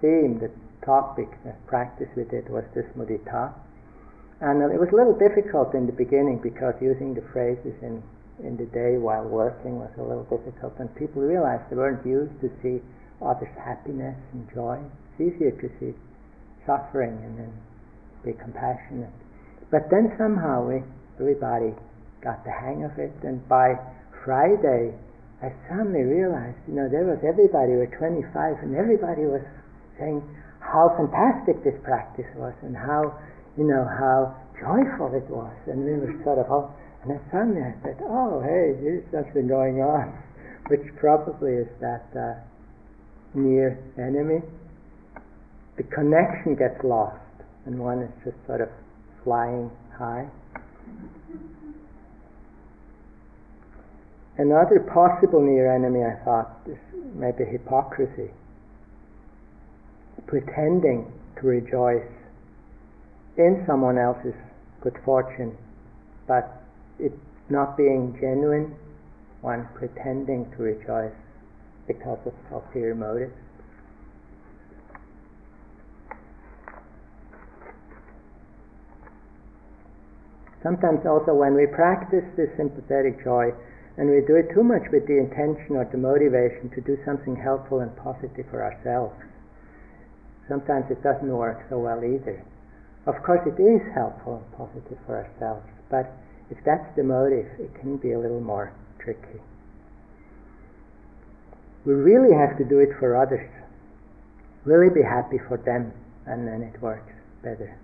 [0.00, 0.50] theme, the
[0.84, 3.52] topic, the practice we did was this mudita.
[4.40, 8.02] And it was a little difficult in the beginning because using the phrases in,
[8.42, 12.32] in the day while working was a little difficult, and people realized they weren't used
[12.40, 12.80] to see
[13.20, 14.80] others' happiness and joy.
[15.18, 15.92] It's easier to see
[16.64, 17.52] suffering and then
[18.24, 19.12] be compassionate.
[19.70, 20.82] But then somehow we,
[21.20, 21.76] everybody
[22.24, 23.76] got the hang of it, and by
[24.24, 24.92] Friday,
[25.42, 29.40] I suddenly realized, you know, there was everybody were 25, and everybody was
[29.96, 30.20] saying,
[30.60, 33.16] how fantastic this practice was and how,
[33.56, 35.56] you know, how joyful it was.
[35.66, 39.48] And we were sort of all, and then suddenly I said, oh, hey, there's something
[39.48, 40.12] going on,
[40.68, 42.36] which probably is that uh,
[43.32, 44.44] near enemy.
[45.76, 47.16] The connection gets lost,
[47.64, 48.68] and one is just sort of
[49.24, 50.28] flying high.
[54.40, 56.78] Another possible near enemy, I thought, is
[57.12, 58.30] maybe hypocrisy.
[60.26, 62.08] Pretending to rejoice
[63.36, 64.32] in someone else's
[64.80, 65.54] good fortune,
[66.26, 66.62] but
[66.98, 67.12] it
[67.50, 68.74] not being genuine,
[69.42, 71.12] one pretending to rejoice
[71.86, 73.34] because of ulterior motives.
[80.62, 83.52] Sometimes also when we practice this sympathetic joy
[83.96, 87.36] and we do it too much with the intention or the motivation to do something
[87.36, 89.14] helpful and positive for ourselves,
[90.48, 92.42] sometimes it doesn't work so well either.
[93.06, 96.12] Of course, it is helpful and positive for ourselves, but
[96.50, 99.40] if that's the motive, it can be a little more tricky.
[101.84, 103.48] We really have to do it for others,
[104.64, 105.92] really be happy for them,
[106.26, 107.12] and then it works
[107.42, 107.76] better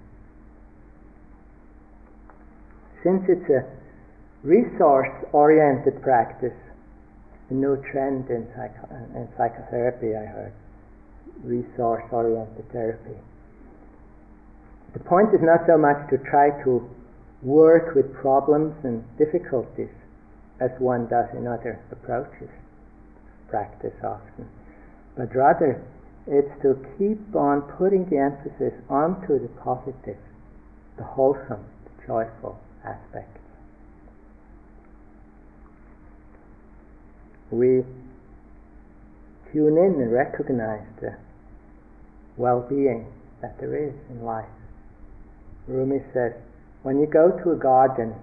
[3.06, 3.62] since it's a
[4.46, 6.54] resource oriented practice,
[7.50, 10.52] a new trend in, psycho- in psychotherapy, I heard
[11.42, 13.18] resource oriented therapy.
[14.92, 16.88] The point is not so much to try to
[17.42, 19.90] work with problems and difficulties
[20.60, 22.48] as one does in other approaches,
[23.48, 24.48] practice often,
[25.16, 25.82] but rather
[26.26, 30.16] it's to keep on putting the emphasis onto the positive,
[30.96, 33.45] the wholesome, the joyful, aspects.
[37.56, 37.84] We
[39.50, 41.16] tune in and recognize the
[42.36, 43.06] well-being
[43.40, 44.44] that there is in life.
[45.66, 46.32] Rumi says,
[46.82, 48.14] when you go to a garden,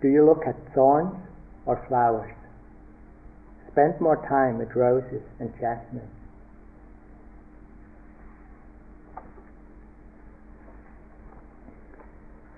[0.00, 1.16] do you look at thorns
[1.66, 2.32] or flowers?
[3.72, 6.08] Spend more time with roses and jasmine.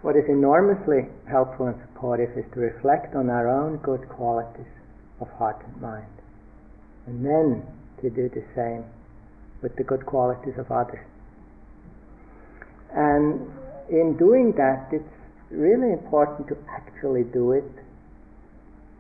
[0.03, 4.67] What is enormously helpful and supportive is to reflect on our own good qualities
[5.23, 6.13] of heart and mind,
[7.07, 7.63] and then
[8.03, 8.85] to do the same
[9.63, 11.05] with the good qualities of others.
[12.95, 13.49] And
[13.89, 15.05] in doing that, it's
[15.51, 17.71] really important to actually do it.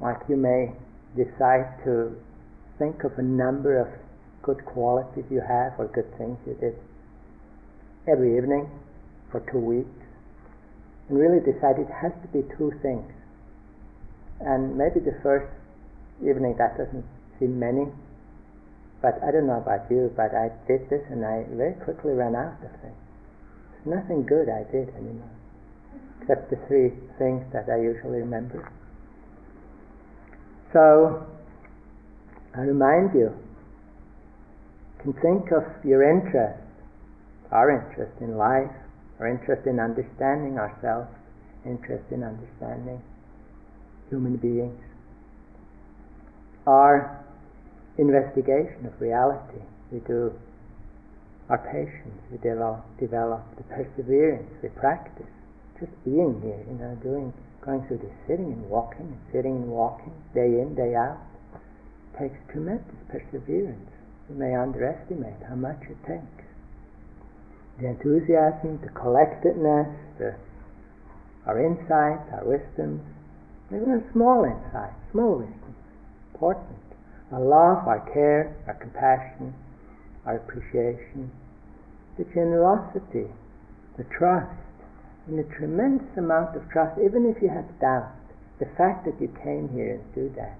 [0.00, 0.72] Like you may
[1.16, 2.16] decide to
[2.78, 3.88] think of a number of
[4.42, 6.74] good qualities you have or good things you did
[8.08, 8.68] every evening
[9.30, 10.02] for two weeks
[11.08, 13.12] and really decide it has to be two things.
[14.40, 15.46] And maybe the first
[16.22, 17.04] evening that doesn't
[17.38, 17.86] seem many,
[19.00, 22.34] but I don't know about you, but I did this and I very quickly ran
[22.34, 22.96] out of things.
[23.84, 25.34] Nothing good I did anymore,
[26.20, 28.70] except the three things that I usually remember.
[30.72, 31.26] So,
[32.54, 33.34] I remind you,
[35.04, 36.62] you can think of your interest,
[37.50, 38.70] our interest in life,
[39.18, 41.10] our interest in understanding ourselves,
[41.66, 43.02] interest in understanding
[44.08, 44.78] human beings,
[46.66, 47.24] our
[47.98, 49.62] investigation of reality.
[49.90, 50.32] We do.
[51.50, 55.26] Our patience, we develop, develop the perseverance, we practice
[55.82, 59.68] just being here, you know, doing, going through this sitting and walking and sitting and
[59.68, 61.18] walking, day in, day out,
[62.14, 63.90] takes tremendous perseverance.
[64.30, 66.46] You may underestimate how much it takes.
[67.82, 69.90] The enthusiasm, the collectedness,
[70.22, 70.38] the,
[71.44, 73.02] our insights, our wisdoms,
[73.74, 75.71] even small insight, small wisdom,
[76.42, 76.78] important.
[77.30, 79.54] Our love, our care, our compassion,
[80.26, 81.30] our appreciation,
[82.18, 83.30] the generosity,
[83.96, 84.58] the trust,
[85.28, 88.10] and the tremendous amount of trust, even if you have doubt,
[88.58, 90.58] the fact that you came here and do that,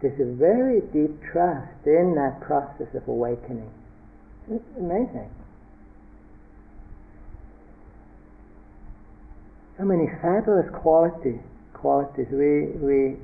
[0.00, 3.70] there's a very deep trust in that process of awakening.
[4.48, 5.30] It's amazing.
[9.76, 11.36] so many fabulous qualities
[11.74, 13.16] qualities we we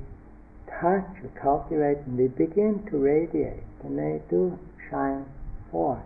[0.79, 4.57] touch, we cultivate, and they begin to radiate, and they do
[4.89, 5.25] shine
[5.71, 6.03] forth.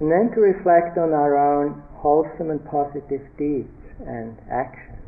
[0.00, 3.68] And then to reflect on our own wholesome and positive deeds
[4.04, 4.98] and actions.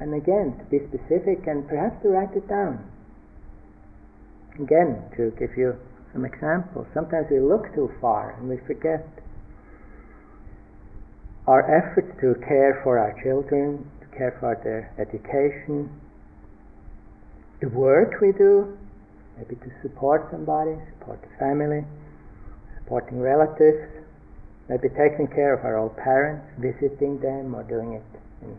[0.00, 2.82] And again, to be specific and perhaps to write it down.
[4.58, 5.76] Again, to give you
[6.12, 6.86] some examples.
[6.92, 9.06] Sometimes we look too far and we forget
[11.46, 15.88] our efforts to care for our children, care for their education,
[17.60, 18.76] the work we do,
[19.36, 21.84] maybe to support somebody, support the family,
[22.78, 23.88] supporting relatives,
[24.68, 28.58] maybe taking care of our old parents, visiting them or doing it in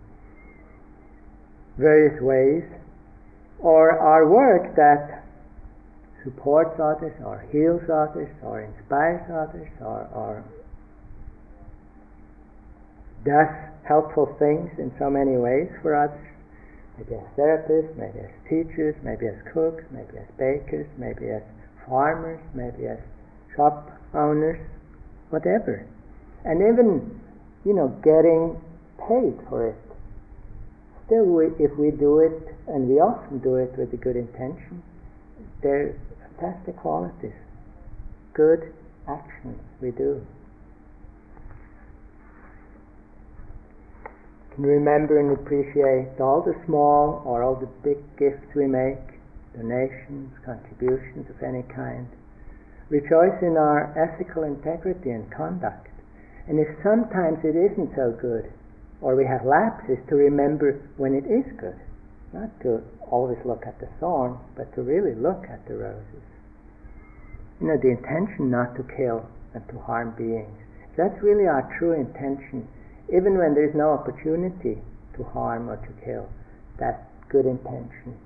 [1.78, 2.64] various ways,
[3.60, 5.24] or our work that
[6.24, 10.44] supports others or heals others or inspires others or, or
[13.26, 13.48] does
[13.88, 16.12] helpful things in so many ways for us.
[16.98, 21.42] maybe as therapists, maybe as teachers, maybe as cooks, maybe as bakers, maybe as
[21.88, 23.00] farmers, maybe as
[23.56, 24.60] shop owners,
[25.30, 25.86] whatever.
[26.46, 27.20] And even,
[27.66, 28.62] you know, getting
[29.08, 29.82] paid for it.
[31.06, 34.84] Still, we, if we do it, and we often do it with a good intention,
[35.62, 35.96] they're
[36.38, 37.36] fantastic qualities,
[38.34, 38.74] good
[39.08, 40.26] actions we do.
[44.56, 49.02] Can remember and appreciate all the small or all the big gifts we make,
[49.58, 52.08] donations, contributions of any kind.
[52.90, 55.90] Rejoice in our ethical integrity and conduct.
[56.48, 58.52] And if sometimes it isn't so good,
[59.02, 61.80] or we have lapses, to remember when it is good.
[62.32, 66.26] Not to always look at the thorn, but to really look at the roses.
[67.60, 69.26] You know, the intention not to kill
[69.56, 70.62] and to harm beings.
[70.96, 72.68] That's really our true intention
[73.10, 74.82] even when there is no opportunity
[75.16, 76.30] to harm or to kill,
[76.80, 78.18] that good intention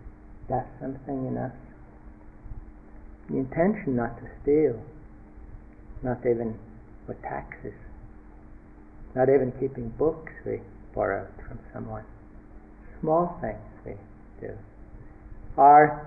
[0.49, 1.51] does something in us.
[3.29, 4.81] The intention not to steal,
[6.03, 6.57] not even
[7.05, 7.73] for taxes,
[9.15, 10.61] not even keeping books we
[10.93, 12.03] borrowed from someone.
[13.01, 13.93] Small things we
[14.39, 14.53] do.
[15.57, 16.06] Our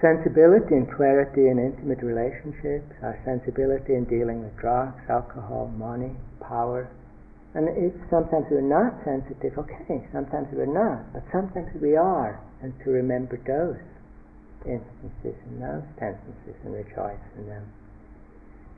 [0.00, 6.88] sensibility and clarity in intimate relationships, our sensibility in dealing with drugs, alcohol, money, power.
[7.54, 12.74] And if sometimes we're not sensitive, okay, sometimes we're not, but sometimes we are, and
[12.84, 13.80] to remember those
[14.68, 17.64] instances and those tendencies and rejoice in them.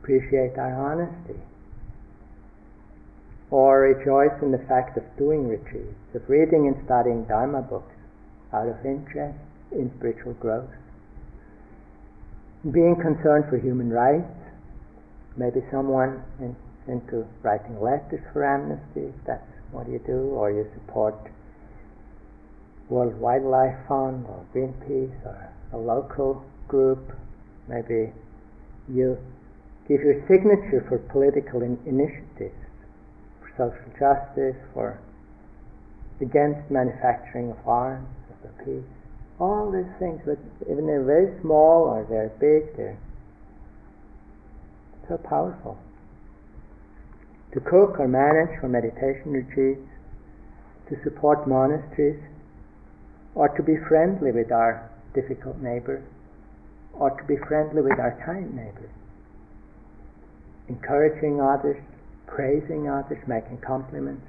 [0.03, 1.41] Appreciate our honesty.
[3.51, 7.97] Or rejoice in the fact of doing retreats, of reading and studying Dharma books
[8.53, 9.39] out of interest
[9.73, 10.71] in spiritual growth.
[12.65, 14.35] Being concerned for human rights,
[15.37, 16.57] maybe someone in
[16.89, 21.15] into writing letters for amnesty, if that's what you do, or you support
[22.89, 27.13] World Wildlife Fund or Greenpeace or a local group,
[27.69, 28.11] maybe
[28.89, 29.19] you
[29.87, 32.57] give your signature for political in- initiatives,
[33.39, 34.99] for social justice, for
[36.21, 38.09] against manufacturing of arms,
[38.41, 38.98] for peace.
[39.41, 40.39] All these things, but
[40.71, 42.99] even they're very small or they're big, they're
[45.09, 45.79] so powerful
[47.53, 49.89] to cook or manage for meditation retreats,
[50.89, 52.21] to support monasteries,
[53.35, 56.03] or to be friendly with our difficult neighbor,
[56.93, 58.91] or to be friendly with our kind neighbor.
[60.69, 61.81] Encouraging others,
[62.27, 64.27] praising others, making compliments.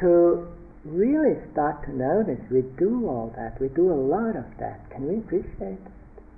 [0.00, 0.46] To
[0.90, 4.90] really start to notice we do all that, we do a lot of that.
[4.90, 5.92] Can we appreciate that?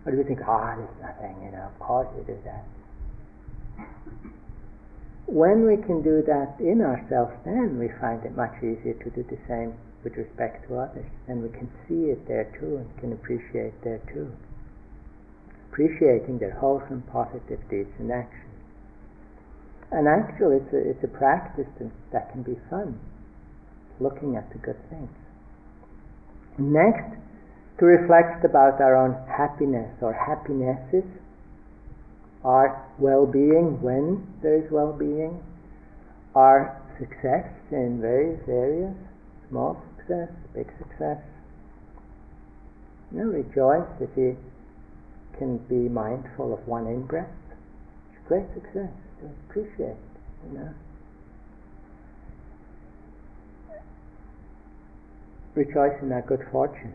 [0.04, 2.64] Or do we think, ah, oh, there's nothing, you know, of course we do that
[5.30, 9.22] when we can do that in ourselves, then we find it much easier to do
[9.22, 11.06] the same with respect to others.
[11.28, 14.34] And we can see it there too and can appreciate there too.
[15.70, 18.58] Appreciating their wholesome, positive deeds and actions.
[19.92, 21.70] And actually, it's a, it's a practice
[22.12, 22.98] that can be fun,
[24.00, 25.10] looking at the good things.
[26.58, 27.16] Next,
[27.78, 31.04] to reflect about our own happiness or happinesses
[32.44, 35.42] our well-being when there is well-being,
[36.34, 38.94] our success in various areas,
[39.48, 41.18] small success, big success.
[43.12, 44.36] You know, rejoice if you
[45.38, 47.28] can be mindful of one in-breath.
[48.12, 50.00] It's great success to appreciate,
[50.46, 50.70] you know.
[55.54, 56.94] Rejoice in our good fortune.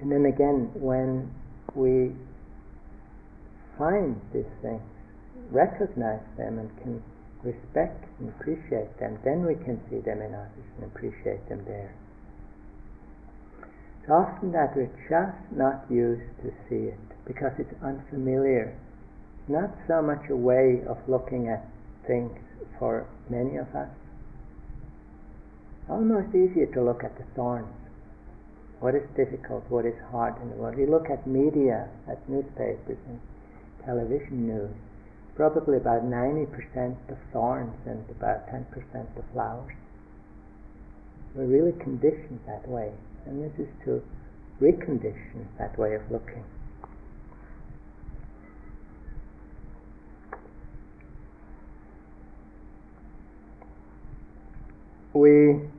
[0.00, 1.32] And then again, when
[1.74, 2.12] we
[3.78, 4.82] find these things,
[5.50, 7.02] recognize them, and can
[7.42, 11.94] respect and appreciate them, then we can see them in others and appreciate them there.
[14.02, 18.76] It's often that we're just not used to see it because it's unfamiliar.
[19.48, 21.66] Not so much a way of looking at
[22.06, 22.38] things
[22.78, 23.88] for many of us.
[25.88, 27.68] Almost easier to look at the thorns.
[28.80, 30.78] What is difficult, what is hard in the world.
[30.78, 33.20] You look at media, at newspapers, and
[33.84, 34.74] television news,
[35.36, 38.64] probably about 90% of thorns and about 10%
[39.16, 39.72] of flowers.
[41.34, 42.92] We're really conditioned that way,
[43.26, 44.02] and this is to
[44.60, 46.44] recondition that way of looking.
[55.12, 55.73] We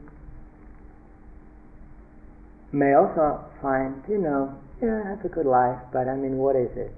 [2.75, 6.69] may also find, you know, yeah, have a good life, but I mean, what is
[6.75, 6.93] it?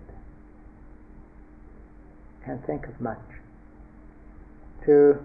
[2.47, 3.19] can't think of much.
[4.85, 5.19] to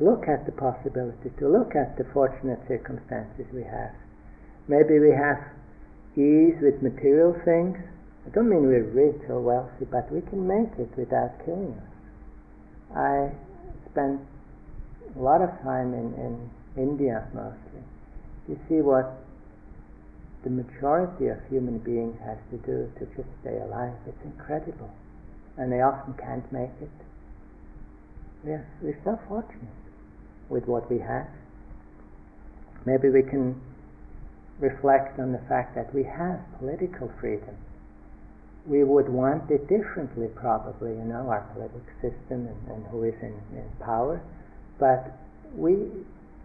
[0.00, 3.94] look at the possibility, to look at the fortunate circumstances we have.
[4.66, 5.38] Maybe we have
[6.18, 7.78] ease with material things.
[8.26, 11.94] I don't mean we're rich or wealthy, but we can make it without killing us.
[12.96, 13.30] I
[13.92, 14.20] spent
[15.14, 17.86] a lot of time in, in India mostly.
[18.48, 19.12] You see what
[20.44, 23.94] the majority of human beings has to do to just stay alive.
[24.06, 24.90] It's incredible.
[25.56, 26.90] And they often can't make it.
[28.44, 29.82] We're, we're so fortunate
[30.48, 31.26] with what we have.
[32.84, 33.60] Maybe we can
[34.60, 37.56] reflect on the fact that we have political freedom.
[38.66, 43.14] We would want it differently, probably, you know, our political system and, and who is
[43.20, 44.22] in, in power.
[44.78, 45.10] But
[45.56, 45.88] we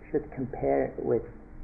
[0.10, 1.22] should compare with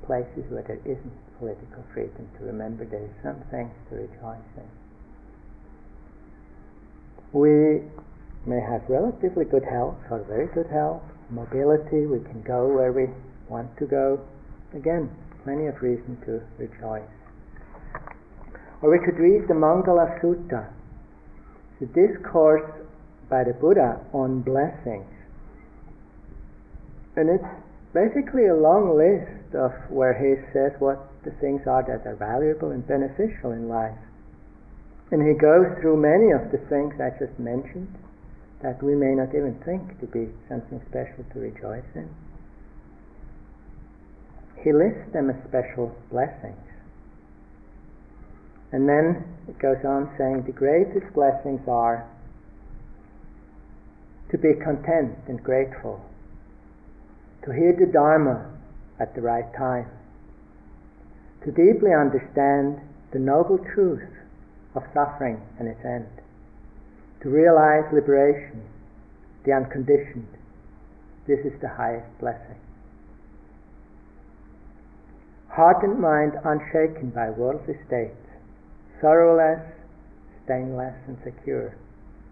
[0.08, 4.70] places where there isn't political freedom to remember there is some things to rejoice in.
[7.36, 7.84] We
[8.48, 13.12] may have relatively good health or very good health, mobility, we can go where we
[13.50, 14.20] want to go.
[14.74, 15.12] Again,
[15.44, 17.12] plenty of reason to rejoice.
[18.82, 20.72] Or we could read the Mangala Sutta,
[21.80, 22.72] the discourse
[23.30, 25.12] by the Buddha on blessings.
[27.16, 27.52] And it's
[27.94, 32.72] basically a long list of where he says what the things are that are valuable
[32.72, 33.98] and beneficial in life.
[35.12, 37.96] And he goes through many of the things I just mentioned
[38.62, 42.10] that we may not even think to be something special to rejoice in.
[44.64, 46.58] He lists them as special blessings.
[48.72, 52.10] And then it goes on saying the greatest blessings are
[54.32, 56.04] to be content and grateful,
[57.46, 58.57] to hear the Dharma
[59.00, 59.88] at the right time,
[61.44, 62.82] to deeply understand
[63.12, 64.10] the noble truth
[64.76, 66.08] of suffering and its end
[67.22, 68.62] to realize liberation,
[69.44, 70.28] the unconditioned,
[71.28, 72.56] this is the highest blessing.
[75.50, 78.16] Heart and mind unshaken by worldly states,
[79.02, 79.60] sorrowless,
[80.46, 81.76] stainless, and secure,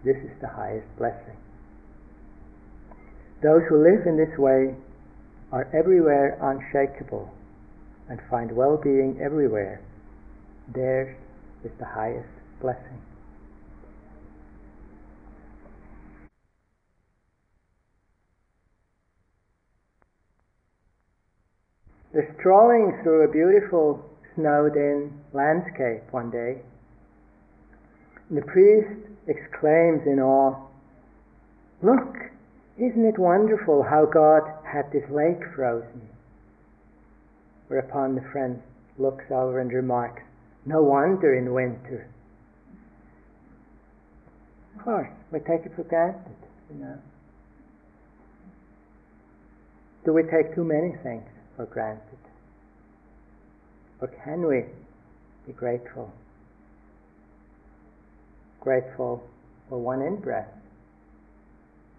[0.04, 1.36] this is the highest blessing.
[3.42, 4.74] Those who live in this way
[5.52, 7.32] are everywhere unshakable
[8.08, 9.80] and find well being everywhere.
[10.74, 11.16] Theirs
[11.64, 12.28] is the highest
[12.60, 13.00] blessing.
[22.12, 24.02] They're strolling through a beautiful
[24.34, 26.56] snowed-in landscape one day.
[28.30, 28.88] And the priest
[29.26, 30.66] exclaims in awe,
[31.82, 32.16] Look,
[32.78, 36.08] isn't it wonderful how God had this lake frozen?
[37.68, 38.62] Whereupon the friend
[38.98, 40.22] looks over and remarks,
[40.64, 42.08] No wonder in winter.
[44.76, 46.36] Of course, we take it for granted,
[46.70, 46.98] you know.
[50.04, 51.24] Do we take too many things?
[51.56, 52.18] for granted?
[54.00, 54.64] Or can we
[55.46, 56.12] be grateful?
[58.60, 59.22] Grateful
[59.68, 60.52] for one in breath.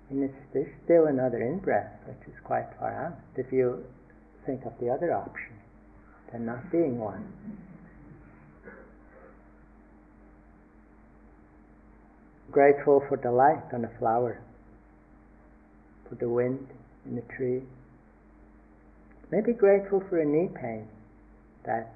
[0.10, 3.20] And it's, there's still another in breath, which is quite far out.
[3.36, 3.84] If you
[4.46, 5.54] think of the other option,
[6.32, 7.26] there not being one.
[12.52, 14.42] Grateful for the light on the flower,
[16.08, 16.66] for the wind
[17.06, 17.62] in the tree,
[19.30, 20.88] May be grateful for a knee pain
[21.66, 21.94] that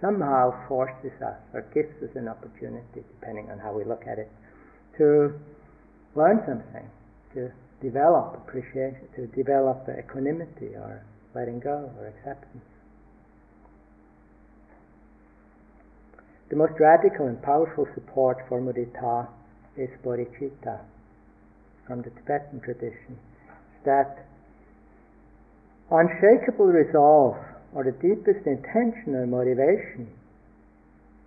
[0.00, 4.30] somehow forces us or gives us an opportunity, depending on how we look at it,
[4.96, 5.38] to
[6.14, 6.88] learn something,
[7.34, 7.50] to
[7.80, 11.02] develop appreciation, to develop equanimity or
[11.34, 12.64] letting go or acceptance.
[16.50, 19.26] The most radical and powerful support for mudita
[19.76, 20.80] is bodhicitta
[21.86, 23.18] from the Tibetan tradition.
[23.84, 24.26] That
[25.90, 27.36] unshakable resolve
[27.74, 30.08] or the deepest intention or motivation,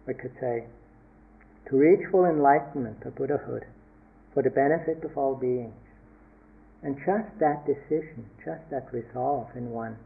[0.05, 0.65] we could say,
[1.69, 3.65] to reach full enlightenment or Buddhahood
[4.35, 5.73] for the benefit of all beings.
[6.83, 9.97] And just that decision, just that resolve in one,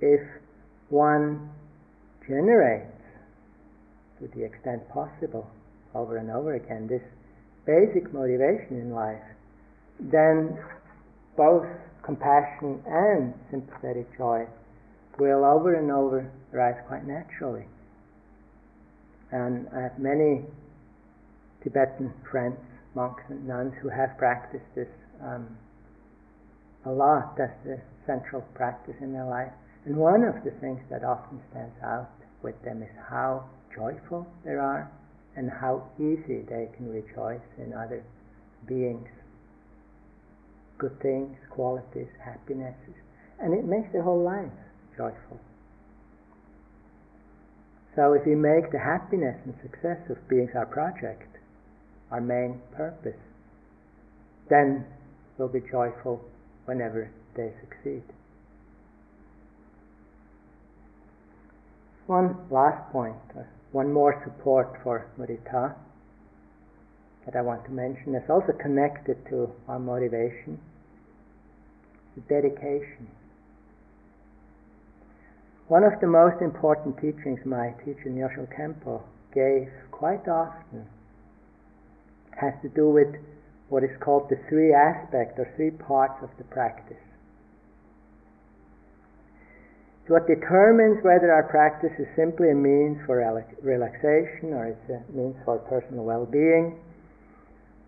[0.00, 0.20] if
[0.90, 1.50] one
[2.28, 2.92] generates
[4.20, 5.50] to the extent possible
[5.94, 7.02] over and over again this
[7.66, 9.22] basic motivation in life,
[9.98, 10.56] then
[11.36, 11.66] both
[12.04, 14.46] compassion and sympathetic joy
[15.18, 17.64] will over and over arise quite naturally.
[19.32, 20.44] And I have many
[21.62, 22.58] Tibetan friends,
[22.94, 24.88] monks and nuns who have practiced this
[25.22, 25.56] um,
[26.84, 27.36] a lot.
[27.36, 29.52] That's the central practice in their life.
[29.84, 32.10] And one of the things that often stands out
[32.42, 33.44] with them is how
[33.74, 34.90] joyful they are
[35.36, 38.02] and how easy they can rejoice in other
[38.66, 39.08] beings,
[40.78, 42.96] good things, qualities, happinesses,
[43.38, 44.52] and it makes their whole life
[44.96, 45.40] joyful.
[47.96, 51.29] So if we make the happiness and success of beings our project,
[52.10, 53.18] our main purpose,
[54.48, 54.84] then
[55.38, 56.24] we'll be joyful
[56.64, 58.02] whenever they succeed.
[62.06, 63.14] One last point,
[63.72, 65.74] one more support for mudita
[67.24, 70.58] that I want to mention is also connected to our motivation,
[72.16, 73.06] the dedication.
[75.68, 79.02] One of the most important teachings my teacher Nyoshul Khenpo
[79.32, 80.88] gave quite often
[82.38, 83.08] has to do with
[83.68, 86.96] what is called the three aspects or three parts of the practice.
[90.06, 93.22] So, what determines whether our practice is simply a means for
[93.62, 96.78] relaxation or it's a means for personal well-being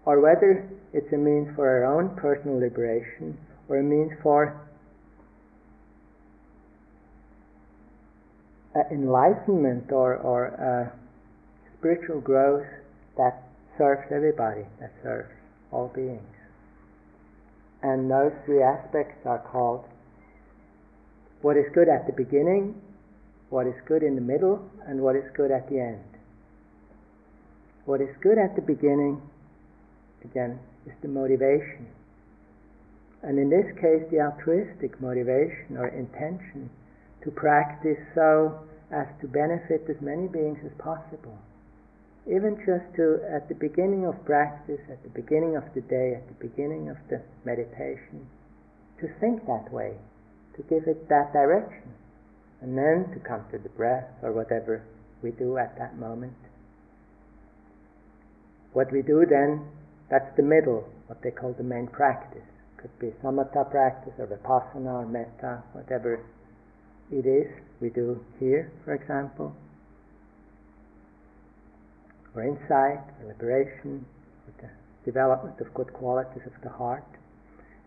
[0.04, 3.36] or whether it's a means for our own personal liberation
[3.68, 4.54] or a means for
[8.74, 10.96] uh, enlightenment or, or uh,
[11.78, 12.66] spiritual growth
[13.16, 15.30] that serves everybody, that serves
[15.70, 16.20] all beings.
[17.82, 19.84] And those three aspects are called
[21.40, 22.80] what is good at the beginning,
[23.50, 26.04] what is good in the middle, and what is good at the end.
[27.84, 29.20] What is good at the beginning,
[30.24, 31.88] again, is the motivation.
[33.22, 36.70] And in this case, the altruistic motivation or intention
[37.24, 38.60] to practice so
[38.92, 41.38] as to benefit as many beings as possible.
[42.26, 46.28] Even just to, at the beginning of practice, at the beginning of the day, at
[46.28, 48.26] the beginning of the meditation,
[49.00, 49.96] to think that way,
[50.56, 51.94] to give it that direction,
[52.60, 54.82] and then to come to the breath or whatever
[55.20, 56.36] we do at that moment.
[58.72, 59.66] What we do then,
[60.08, 62.46] that's the middle, what they call the main practice.
[62.76, 66.24] Could be samatha practice or vipassana or metta, whatever
[67.10, 67.50] it is
[67.80, 69.54] we do here, for example,
[72.34, 74.04] or insight, or liberation,
[74.46, 74.70] or the
[75.04, 77.04] development of good qualities of the heart.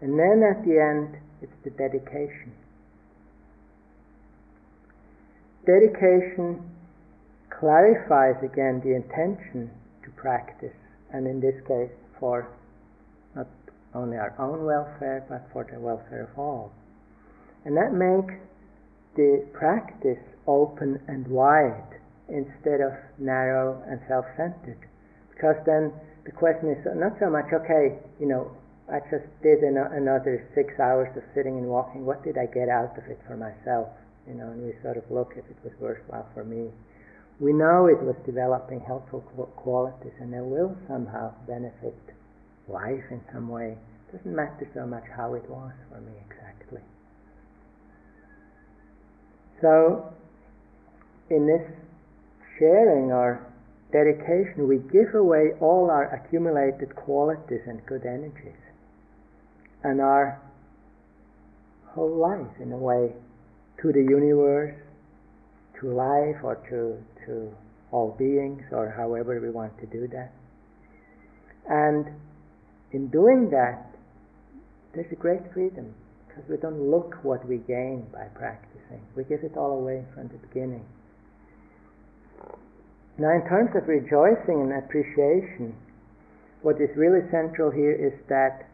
[0.01, 2.53] And then at the end, it's the dedication.
[5.65, 6.61] Dedication
[7.49, 9.71] clarifies again the intention
[10.03, 10.75] to practice,
[11.11, 11.89] and in this case,
[12.19, 12.47] for
[13.35, 13.47] not
[13.95, 16.71] only our own welfare, but for the welfare of all.
[17.63, 18.35] And that makes
[19.15, 21.99] the practice open and wide
[22.29, 24.79] instead of narrow and self centered.
[25.33, 25.91] Because then
[26.25, 28.51] the question is not so much, okay, you know,
[28.91, 32.05] I just did an, another six hours of sitting and walking.
[32.05, 33.89] What did I get out of it for myself?
[34.27, 36.69] You know, and we sort of look if it was worthwhile for me.
[37.39, 39.21] We know it was developing helpful
[39.57, 41.97] qualities, and they will somehow benefit
[42.67, 43.75] life in some way.
[44.07, 46.81] It doesn't matter so much how it was for me exactly.
[49.61, 50.13] So,
[51.29, 51.65] in this
[52.59, 53.45] sharing our
[53.91, 58.59] dedication, we give away all our accumulated qualities and good energies
[59.83, 60.41] and our
[61.93, 63.13] whole life in a way
[63.81, 64.75] to the universe,
[65.79, 67.55] to life, or to, to
[67.91, 70.31] all beings, or however we want to do that.
[71.69, 72.07] And
[72.91, 73.95] in doing that,
[74.93, 75.93] there's a great freedom
[76.27, 79.01] because we don't look what we gain by practicing.
[79.15, 80.85] We give it all away from the beginning.
[83.17, 85.73] Now, in terms of rejoicing and appreciation,
[86.61, 88.67] what is really central here is that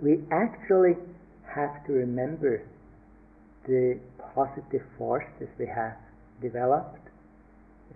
[0.00, 0.94] we actually
[1.54, 2.62] have to remember
[3.66, 3.98] the
[4.34, 5.96] positive forces we have
[6.40, 7.00] developed.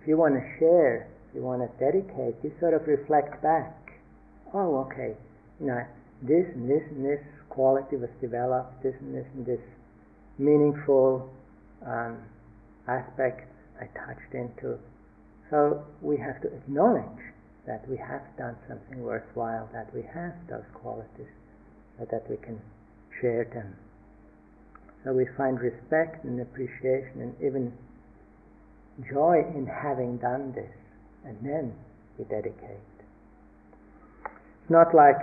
[0.01, 3.77] If you want to share, if you want to dedicate, you sort of reflect back.
[4.53, 5.15] Oh, okay,
[5.59, 5.85] you know,
[6.23, 9.61] this and this and this quality was developed, this and this and this
[10.37, 11.29] meaningful
[11.85, 12.17] um,
[12.87, 13.50] aspect
[13.87, 14.77] touched into.
[15.49, 17.33] So we have to acknowledge
[17.67, 21.31] that we have done something worthwhile, that we have those qualities
[21.99, 22.59] so that we can
[23.19, 23.75] share them.
[25.03, 27.73] So we find respect and appreciation and even
[29.09, 30.71] joy in having done this,
[31.25, 31.73] and then
[32.17, 32.85] we dedicate.
[34.25, 35.17] It's not like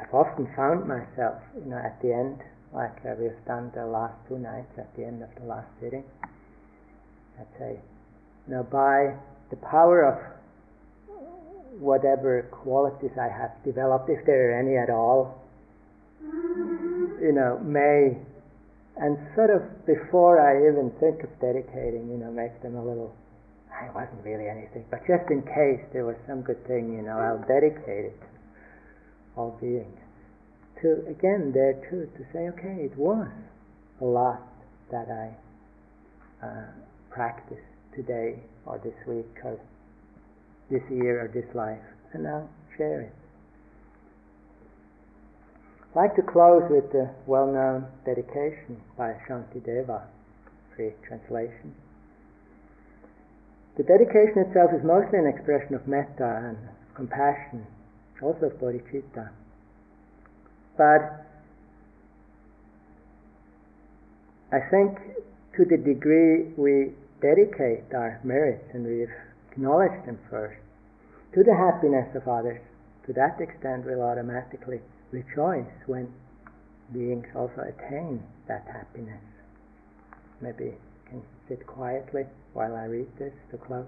[0.00, 2.40] I've often found myself, you know, at the end,
[2.72, 6.04] like uh, we've done the last two nights, at the end of the last sitting,
[7.38, 7.80] I'd say,
[8.48, 9.14] know, by
[9.50, 10.18] the power of
[11.78, 15.42] whatever qualities I have developed, if there are any at all,
[17.20, 18.16] you know, may,
[18.96, 23.14] and sort of before I even think of dedicating, you know, make them a little
[23.84, 27.18] it wasn't really anything, but just in case there was some good thing, you know,
[27.18, 28.26] I'll dedicate it to
[29.36, 30.00] all beings.
[30.80, 33.28] To, again, there too, to say, okay, it was
[34.00, 34.40] a lot
[34.90, 36.72] that I uh,
[37.16, 37.64] practiced
[37.96, 38.36] today
[38.66, 39.58] or this week or
[40.70, 41.80] this year or this life,
[42.12, 43.14] and I'll share it.
[45.94, 50.02] I'd like to close with the well-known dedication by Shantideva,
[50.76, 51.74] free translation.
[53.78, 56.58] The dedication itself is mostly an expression of metta and
[56.94, 57.66] compassion,
[58.20, 59.30] also of bodhicitta.
[60.76, 61.24] But
[64.52, 64.98] I think
[65.56, 69.06] to the degree we dedicate our merits and we
[69.50, 70.60] acknowledge them first
[71.34, 72.60] to the happiness of others,
[73.06, 76.12] to that extent we'll automatically rejoice when
[76.92, 79.20] beings also attain that happiness.
[80.40, 80.76] Maybe you
[81.08, 83.86] can sit quietly while I read this to close.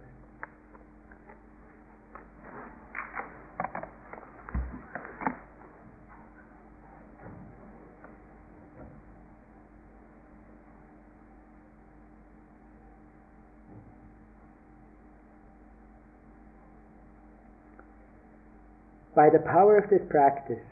[19.19, 20.63] By the power of this practice,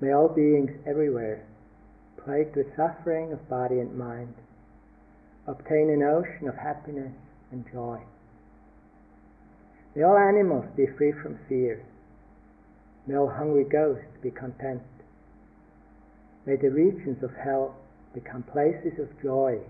[0.00, 1.44] may all beings everywhere,
[2.16, 4.34] plagued with suffering of body and mind,
[5.46, 7.12] obtain an ocean of happiness
[7.52, 8.00] and joy.
[9.94, 11.84] May all animals be free from fear.
[13.06, 14.82] May all hungry ghosts be content.
[16.44, 17.76] May the regions of hell
[18.12, 19.60] become places of joy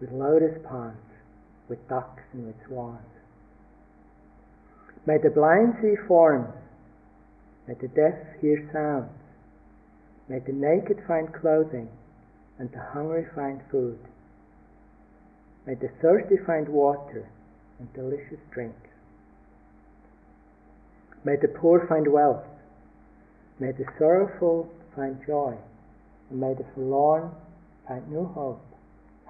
[0.00, 0.98] with lotus ponds,
[1.68, 3.15] with ducks and with swans.
[5.06, 6.52] May the blind see forms,
[7.68, 9.12] may the deaf hear sounds,
[10.28, 11.88] may the naked find clothing,
[12.58, 14.00] and the hungry find food.
[15.64, 17.28] May the thirsty find water
[17.78, 18.74] and delicious drink.
[21.24, 22.44] May the poor find wealth,
[23.60, 25.54] may the sorrowful find joy,
[26.30, 27.30] and may the forlorn
[27.86, 28.64] find new hope,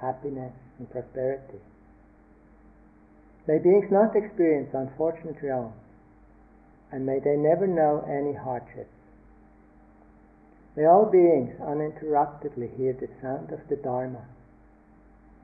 [0.00, 1.60] happiness, and prosperity.
[3.46, 5.74] May beings not experience unfortunate realms,
[6.90, 8.90] and may they never know any hardships.
[10.74, 14.24] May all beings uninterruptedly hear the sound of the Dharma.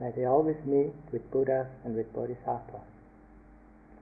[0.00, 2.82] May they always meet with Buddhas and with Bodhisattvas.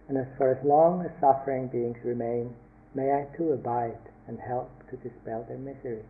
[0.09, 2.55] And as for as long as suffering beings remain,
[2.95, 6.05] may I too abide and help to dispel their misery.